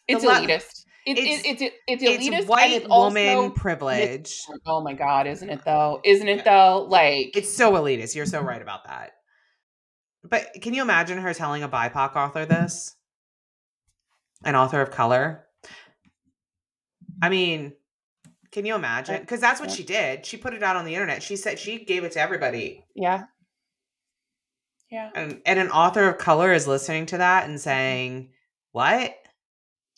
[0.08, 0.86] it's the elitist.
[1.06, 2.48] It, it's- it's, it's, it's it's elitist.
[2.48, 4.34] white it's woman privilege.
[4.68, 6.00] oh my god, isn't it though?
[6.04, 6.86] Isn't it though?
[6.88, 8.16] Like It's so elitist.
[8.16, 9.12] You're so right about that.
[10.24, 12.96] But can you imagine her telling a BIPOC author this?
[14.44, 15.46] An author of color?
[17.22, 17.74] I mean,
[18.52, 19.22] can you imagine?
[19.22, 19.76] Because that's what Yeah.
[19.76, 20.26] she did.
[20.26, 21.24] She put it out on the internet.
[21.24, 22.86] She said she gave it to everybody.
[22.96, 23.24] yeah,
[24.92, 27.62] yeah, and, and an author of color is listening to that and mm-hmm.
[27.64, 28.30] saying
[28.74, 29.16] what?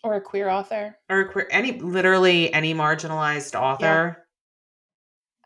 [0.03, 0.97] Or a queer author.
[1.09, 4.17] or queer- any literally any marginalized author.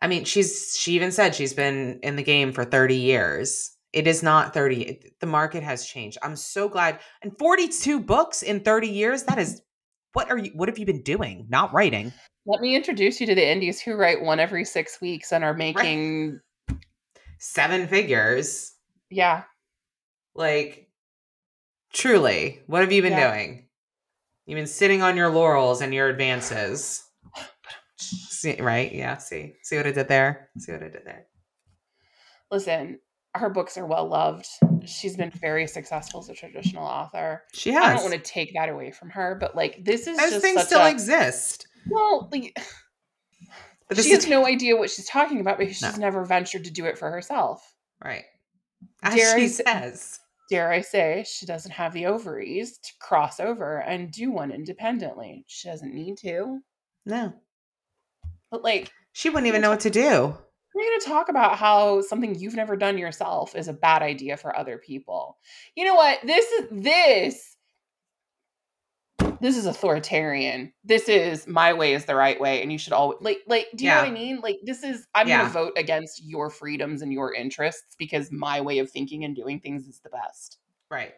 [0.01, 3.71] I mean she's she even said she's been in the game for 30 years.
[3.93, 6.17] It is not 30 it- the market has changed.
[6.21, 6.99] I'm so glad.
[7.21, 9.23] And 42 books in 30 years?
[9.23, 9.61] That is
[10.13, 11.45] what are you what have you been doing?
[11.49, 12.11] Not writing
[12.47, 15.53] Let me introduce you to the indies who write one every six weeks and are
[15.53, 16.39] making
[17.39, 18.73] seven figures
[19.11, 19.43] yeah.
[20.33, 20.89] like
[21.93, 23.31] truly what have you been Yeah.
[23.31, 23.67] doing
[24.47, 27.03] you've been sitting on your laurels and your advances
[27.97, 31.27] see, right yeah see see what i did there see what i did there
[32.49, 32.99] Listen,
[33.35, 34.47] her books are well loved.
[34.85, 37.43] She's been very successful as a traditional author.
[37.53, 40.41] She I don't want to take that away from her, but like this is Those
[40.41, 41.67] things still a exist.
[41.89, 42.57] Well, like
[43.89, 45.89] But she has no idea what she's talking about because No.
[45.89, 47.73] she's never ventured to do it for herself.
[48.03, 48.25] right.
[49.01, 50.19] As Dare she say- says.
[50.49, 55.43] Dare I say, she doesn't have the ovaries to cross over and do one independently.
[55.47, 56.59] She doesn't need to.
[57.05, 57.33] No.
[58.49, 60.37] But like, She wouldn't even know what to do.
[60.73, 64.37] we're going to talk about how something you've never done yourself is a bad idea
[64.37, 65.37] for other people.
[65.75, 66.19] You know what?
[66.23, 67.56] This is this.
[69.41, 70.73] This is authoritarian.
[70.83, 73.67] This is my way is the right way, and you should always like like.
[73.75, 74.39] Do you know what I mean?
[74.41, 75.07] Like this is.
[75.15, 75.39] I'm Yeah.
[75.39, 79.35] going to vote against your freedoms and your interests because my way of thinking and
[79.35, 80.57] doing things is the best.
[80.89, 81.13] Right.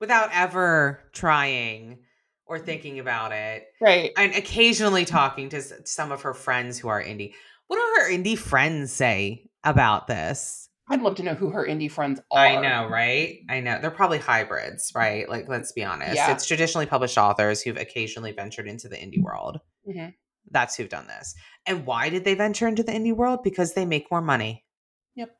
[0.00, 1.98] Without ever trying
[2.46, 2.64] or mm.
[2.64, 3.66] thinking about it.
[3.80, 4.12] Right.
[4.16, 7.34] And occasionally talking to some of her friends who are indie.
[7.68, 10.61] What do her indie friends say about this?
[10.92, 12.38] I'd love to know who her indie friends are.
[12.46, 13.38] I know, right?
[13.48, 13.78] I know.
[13.80, 15.26] They're probably hybrids, right?
[15.26, 16.16] Like, let's be honest.
[16.16, 16.30] Yeah.
[16.32, 19.60] It's traditionally published authors who've occasionally ventured into the indie world.
[19.88, 20.12] Mhm.
[20.50, 21.34] That's who've done this.
[21.64, 23.42] And why did they venture into the indie world?
[23.42, 24.66] Because they make more money.
[25.14, 25.34] Yep.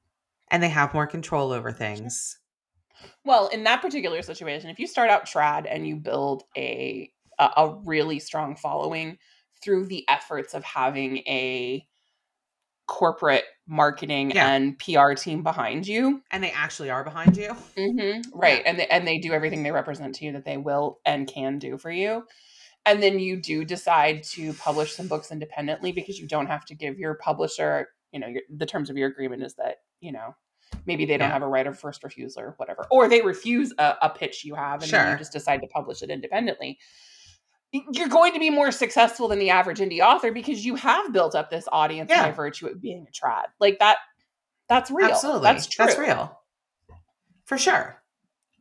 [0.50, 2.38] And they have more control over things.
[3.22, 7.50] Well, in that particular situation, if you start out trad and you build a a,
[7.58, 9.18] a really strong following
[9.62, 11.86] through the efforts of having a
[12.86, 14.52] corporate marketing Yeah.
[14.52, 17.56] and PR team behind you, And they actually are behind you.
[17.76, 18.38] Mm-hmm.
[18.38, 18.62] right?
[18.66, 21.58] And they, and they do everything they represent to you that they will and can
[21.58, 22.26] do for you.
[22.84, 26.74] And then you do decide to publish some books independently because you don't have to
[26.74, 30.34] give your publisher, you know, your, the terms of your agreement is that, you know,
[30.84, 31.32] maybe they don't Yeah.
[31.32, 34.54] have a right of first refusal or whatever, or they refuse a, a pitch you
[34.54, 35.12] have and then Sure.
[35.12, 36.78] you just decide to publish it independently.
[37.72, 41.34] You're going to be more successful than the average indie author because you have built
[41.34, 43.44] up this audience by virtue of being a trad.
[43.60, 43.96] Like that,
[44.68, 45.08] that's real.
[45.08, 45.42] Absolutely.
[45.42, 45.86] That's true.
[45.86, 46.38] That's real.
[47.46, 48.02] For sure.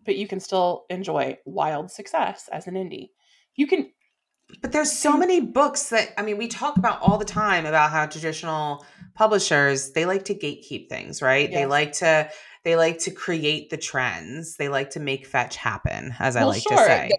[0.05, 3.09] But you can still enjoy wild success as an indie.
[3.55, 3.91] You can
[4.61, 7.91] But there's so many books that I mean, we talk about all the time about
[7.91, 11.51] how traditional publishers they like to gatekeep things, right?
[11.51, 12.29] They like to
[12.63, 14.55] they like to create the trends.
[14.55, 17.11] They like to make fetch happen, as I Well, like to say.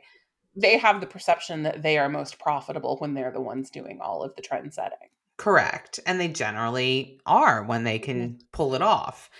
[0.55, 4.01] Th- they have the perception that they are most profitable when they're the ones doing
[4.01, 5.09] all of the trend setting.
[5.37, 5.99] Correct.
[6.07, 8.39] And they generally are when they can mm-hmm.
[8.53, 9.31] pull it off.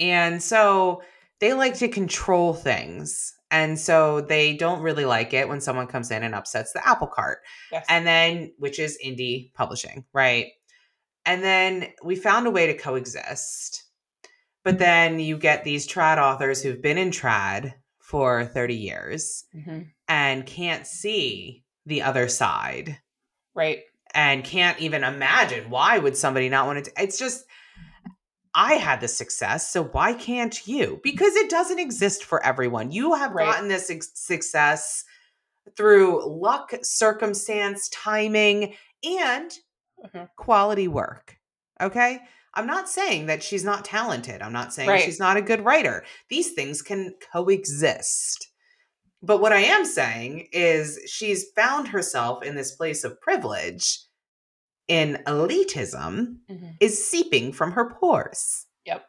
[0.00, 1.02] And so
[1.40, 3.34] they like to control things.
[3.50, 7.08] And so they don't really like it when someone comes in and upsets the apple
[7.08, 7.40] cart.
[7.70, 7.84] Yes.
[7.88, 10.46] and then which is indie publishing, right?
[11.26, 13.84] And then we found a way to coexist.
[14.64, 14.78] But mm-hmm.
[14.78, 17.74] then you get these trad authors who've been in trad
[18.12, 19.90] for 30 years Mhm.
[20.06, 22.98] and can't see the other side
[23.54, 23.84] Right.
[24.14, 27.46] and can't even imagine why would somebody not want to it's just
[28.54, 31.00] I had the success, so why can't you?
[31.02, 32.92] Because it doesn't exist for everyone.
[32.92, 33.46] You have Right.
[33.46, 35.04] gotten this success
[35.76, 39.52] through luck, circumstance, timing, and
[40.04, 40.28] Mhm.
[40.36, 41.38] quality work.
[41.80, 42.20] Okay?
[42.54, 44.42] I'm not saying that she's not talented.
[44.42, 45.02] I'm not saying Right.
[45.02, 46.04] she's not a good writer.
[46.28, 48.48] These things can coexist.
[49.22, 54.00] But what I am saying is she's found herself in this place of privilege
[54.88, 56.76] in elitism Mhm.
[56.80, 58.66] is seeping from her pores.
[58.84, 59.06] Yep.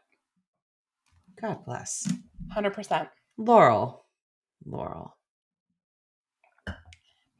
[1.41, 2.08] God bless.
[2.54, 3.10] 100%.
[3.38, 4.06] Laurel.
[4.66, 5.18] Laurel.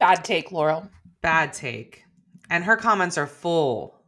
[0.00, 0.90] Bad take, Laurel.
[1.22, 2.04] Bad take.
[2.50, 4.03] And her comments are full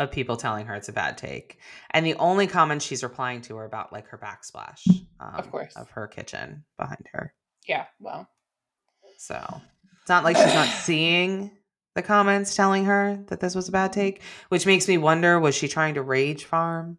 [0.00, 1.58] of people telling her it's a bad take.
[1.90, 4.80] And the only comments she's replying to are about like her backsplash
[5.20, 5.76] um, Of course.
[5.76, 7.34] of her kitchen behind her.
[7.68, 8.26] Yeah, well.
[9.18, 9.36] So
[10.00, 11.50] it's not like she's not seeing
[11.94, 15.54] the comments telling her that this was a bad take, which makes me wonder was
[15.54, 16.98] she trying to rage farm?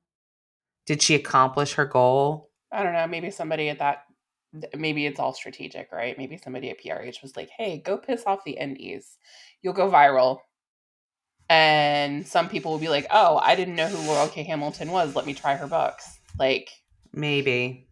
[0.86, 2.50] Did she accomplish her goal?
[2.72, 3.08] I don't know.
[3.08, 4.04] Maybe somebody at that,
[4.78, 6.18] maybe it's all strategic, right?
[6.18, 9.18] Maybe somebody at PRH was like, hey, go piss off the indies.
[9.62, 10.40] You'll go viral.
[11.52, 14.44] And some people will be like, oh, I didn't know who Laurel K.
[14.44, 15.18] Hamilton was.
[15.18, 16.18] Let me try her books.
[16.40, 16.70] Like,
[17.12, 17.90] Maybe.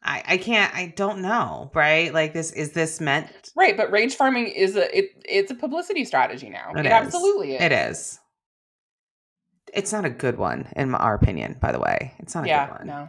[0.00, 2.14] I, I can't I don't know, right?
[2.14, 3.76] Like this is this meant right.
[3.76, 6.70] But rage farming is a, it, it's a publicity strategy now.
[6.74, 6.92] It It, is.
[6.92, 7.62] absolutely is.
[7.62, 8.18] It is.
[9.74, 12.14] It's not a good one, in my, our opinion, by the way.
[12.20, 12.86] It's not a good one.
[12.86, 13.08] no.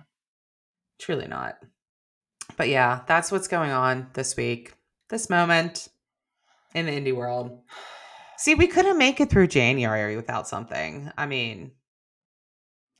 [0.99, 1.57] Truly not.
[2.57, 4.73] But yeah, that's what's going on this week,
[5.09, 5.89] this moment
[6.75, 7.61] in the indie world.
[8.41, 11.11] See, we couldn't make it through January without something.
[11.15, 11.71] I mean,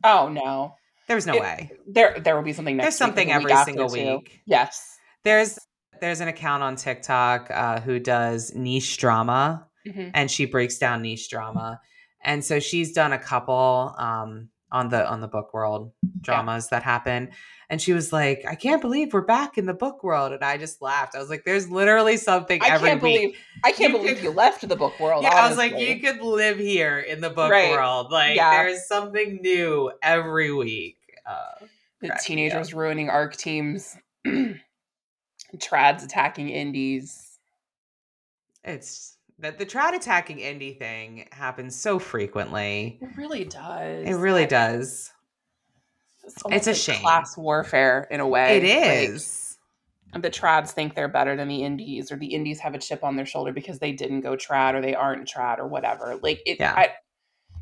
[0.03, 0.75] Oh, no.
[1.07, 1.71] there's no It- way.
[1.87, 4.17] There, there will be something next There's something the every single too.
[4.17, 4.41] week.
[4.45, 4.97] Yes.
[5.23, 5.57] There's
[5.99, 11.01] there's an account on TikTok uh, who does niche drama hmm and she breaks down
[11.01, 11.79] niche drama.
[12.23, 13.95] And so she's done a couple.
[13.97, 15.91] Um, on the on the book world
[16.21, 17.29] dramas that happen
[17.69, 20.57] and she was like i can't believe we're back in the book world and i
[20.57, 23.91] just laughed i was like there's literally something I every can't week believe I can't
[23.93, 25.23] You believe could- you left the book world.
[25.23, 27.71] yeah i was like you could live here in the book Right.
[27.71, 28.51] world like Yeah.
[28.63, 31.65] there's something new every week uh,
[32.01, 33.95] the me teenagers ruining arc teams,
[35.57, 37.37] trads attacking indies.
[38.63, 44.07] it's that the trad attacking indie thing happens so frequently It really does.
[44.07, 45.11] it really does
[46.23, 47.01] It's, almost a like shame.
[47.01, 48.57] Class warfare in a way.
[48.57, 49.57] It is.
[50.13, 53.01] Like, the trads think they're better than the indies, or the indies have a chip
[53.03, 56.19] on their shoulder because they didn't go trad or they aren't trad or whatever.
[56.21, 56.73] Like it, Yeah.
[56.75, 56.89] I,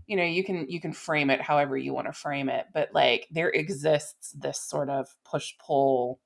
[0.08, 2.90] you know, you can you can frame it however you want to frame it, but
[2.94, 6.20] like there exists this sort of push pull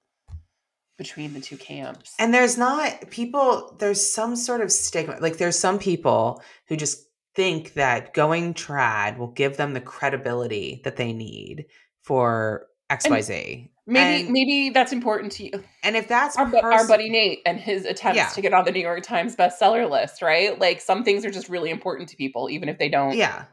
[0.98, 2.14] between the two camps.
[2.20, 5.18] And there's not people, there's some sort of stigma.
[5.20, 10.82] Like there's some people who just think that going trad will give them the credibility
[10.84, 11.66] that they need
[12.04, 13.70] for XYZ.
[13.88, 15.64] maybe and, maybe that's important to you.
[15.84, 18.28] and if that's Our, bu- our buddy Nate and his attempts Yeah.
[18.30, 20.58] to get on the New York Times bestseller list, right?
[20.60, 23.16] Like some things are just really important to people, even if they don't.
[23.18, 23.46] Yeah.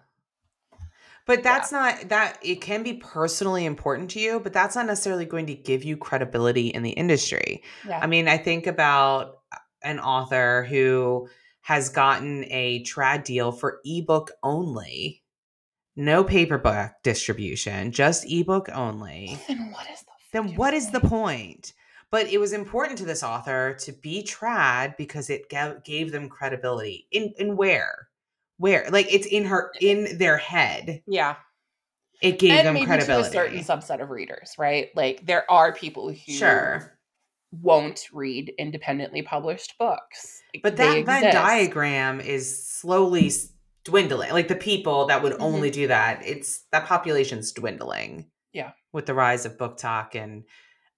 [1.31, 5.24] But that's not that it can be personally important to you, but that's not necessarily
[5.24, 7.62] going to give you credibility in the industry.
[7.87, 8.01] Yeah.
[8.03, 9.39] I mean, I think about
[9.85, 11.28] an author who
[11.61, 15.22] has gotten a trad deal for ebook only,
[15.95, 19.39] no paperback distribution, just ebook only.
[19.47, 21.74] then what is the Then what is the point?
[22.11, 26.28] But it was important to this author to be trad because it ga- gave them
[26.28, 27.07] credibility.
[27.12, 28.10] In in where?
[28.61, 28.87] Where?
[28.91, 31.03] Like it's in her in their head.
[31.07, 31.37] Yeah.
[32.21, 33.23] It gave and them maybe credibility.
[33.23, 34.89] to a certain subset of readers, right?
[34.95, 36.99] Like there are people who Sure.
[37.51, 40.43] won't read independently published books.
[40.63, 43.33] But that Venn diagram is slowly
[43.85, 44.31] dwindling.
[44.33, 45.43] Like the people that would mm-hmm.
[45.43, 48.31] only do that, it's that population's dwindling.
[48.53, 48.73] Yeah.
[48.93, 50.45] With the rise of BookTok and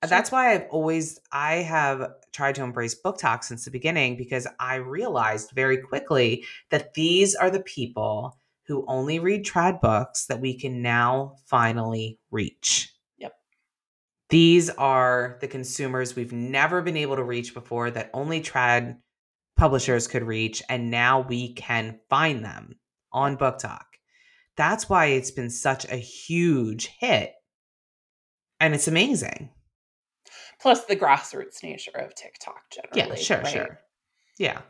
[0.03, 0.11] Uh, sure.
[0.11, 4.77] that's why I've always I have tried to embrace BookTok since the beginning because I
[4.77, 10.59] realized very quickly that these are the people who only read trad books that we
[10.59, 12.93] can now finally reach.
[13.19, 13.35] Yep.
[14.31, 18.99] These are the consumers we've never been able to reach before that only trad
[19.57, 22.77] publishers could reach and now we can find them
[23.13, 23.83] on BookTok
[24.57, 27.33] that's why it's been such a huge hit
[28.61, 29.51] and it's amazing
[30.63, 33.11] Plus the grassroots nature of TikTok generally.
[33.19, 33.47] yeah sure right?
[33.53, 33.81] sure
[34.39, 34.61] yeah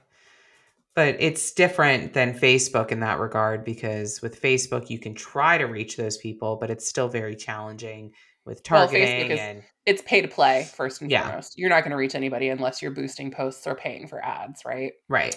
[0.96, 5.64] but it's different than facebook in that regard because with facebook you can try to
[5.66, 8.10] reach those people but it's still very challenging
[8.44, 11.22] with targeting Well, is- and It's pay to play first and Yeah.
[11.26, 11.58] foremost.
[11.58, 14.92] You're not going to reach anybody unless you're boosting posts or paying for ads, right?
[15.08, 15.36] right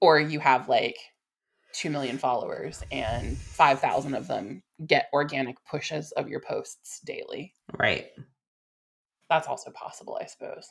[0.00, 0.96] Or you have like
[1.72, 7.52] 2 million followers and 5,000 of them get organic pushes of your posts daily.
[7.78, 8.06] right
[9.30, 10.68] That's also possible, I suppose.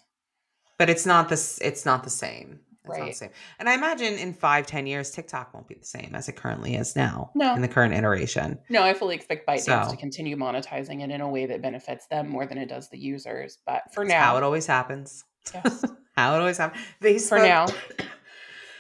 [0.80, 3.16] but it's not this it's not the same it's not the Right.
[3.16, 3.30] same
[3.60, 6.76] and i imagine in five ten years tiktok won't be the same as it currently
[6.76, 7.54] is now No.
[7.56, 11.22] in the current iteration No, I fully expect ByteDance So- to continue monetizing it in
[11.22, 13.60] a way that benefits them more than it does the users.
[13.66, 15.24] But for It's now, how it always happens
[15.54, 15.86] yes,
[16.18, 17.66] how it always happens Facebook, for now,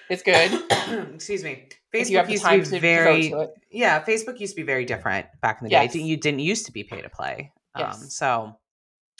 [0.09, 0.51] it's good.
[1.15, 4.61] excuse me If you have facebook used to be very to yeah facebook used to
[4.61, 5.93] be very different back in the Yes.
[5.93, 8.13] day you didn't used to be pay to play um, Yes.
[8.15, 8.57] so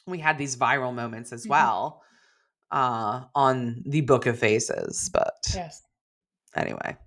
[0.05, 1.49] we had these viral moments as Mhm.
[1.49, 2.01] well
[2.71, 5.81] uh on the book of faces but Yes,
[6.55, 6.97] anyway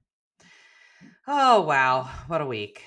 [1.26, 2.84] oh wow what a week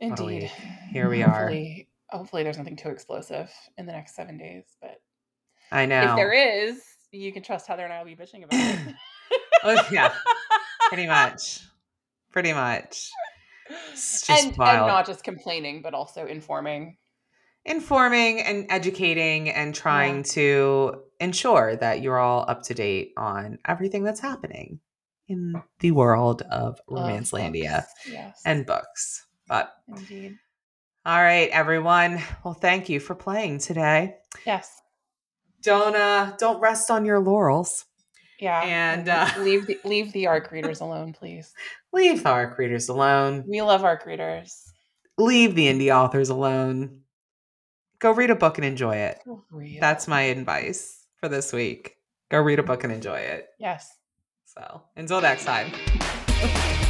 [0.00, 0.42] What a indeed.
[0.44, 0.50] week.
[0.92, 1.30] Here we are.
[1.48, 4.64] hopefully, Hopefully, there's nothing too explosive in the next seven days.
[4.80, 4.96] But
[5.70, 6.82] i know if there is,
[7.12, 8.94] you can trust Heather and I will be bitching about it.
[9.64, 10.14] Oh, yeah
[10.88, 11.58] pretty much
[12.30, 13.10] pretty much
[14.28, 16.96] and, and not just complaining, but also informing.
[17.68, 24.02] Informing and educating and trying to ensure that you're all up to date on everything
[24.02, 24.80] that's happening
[25.28, 27.92] in the world of of Romancelandia books.
[28.10, 29.26] Yes, and books.
[29.46, 30.36] But indeed.
[31.06, 32.20] all right, everyone.
[32.44, 34.16] Well, thank you for playing today.
[34.44, 34.70] Yes.
[35.62, 37.84] Don't uh don't rest on your laurels.
[38.40, 38.60] Yeah.
[38.62, 41.52] And, uh, leave the, leave the arc readers alone, please.
[41.92, 43.44] Leave the arc readers alone.
[43.48, 44.72] We love arc readers.
[45.18, 47.00] Leave the indie authors alone.
[48.00, 49.20] Go read a book and enjoy it.
[49.50, 49.80] Real.
[49.80, 51.96] That's my advice for this week.
[52.30, 53.48] Go read a book and enjoy it.
[53.58, 53.92] yes.
[54.44, 55.72] So until next time.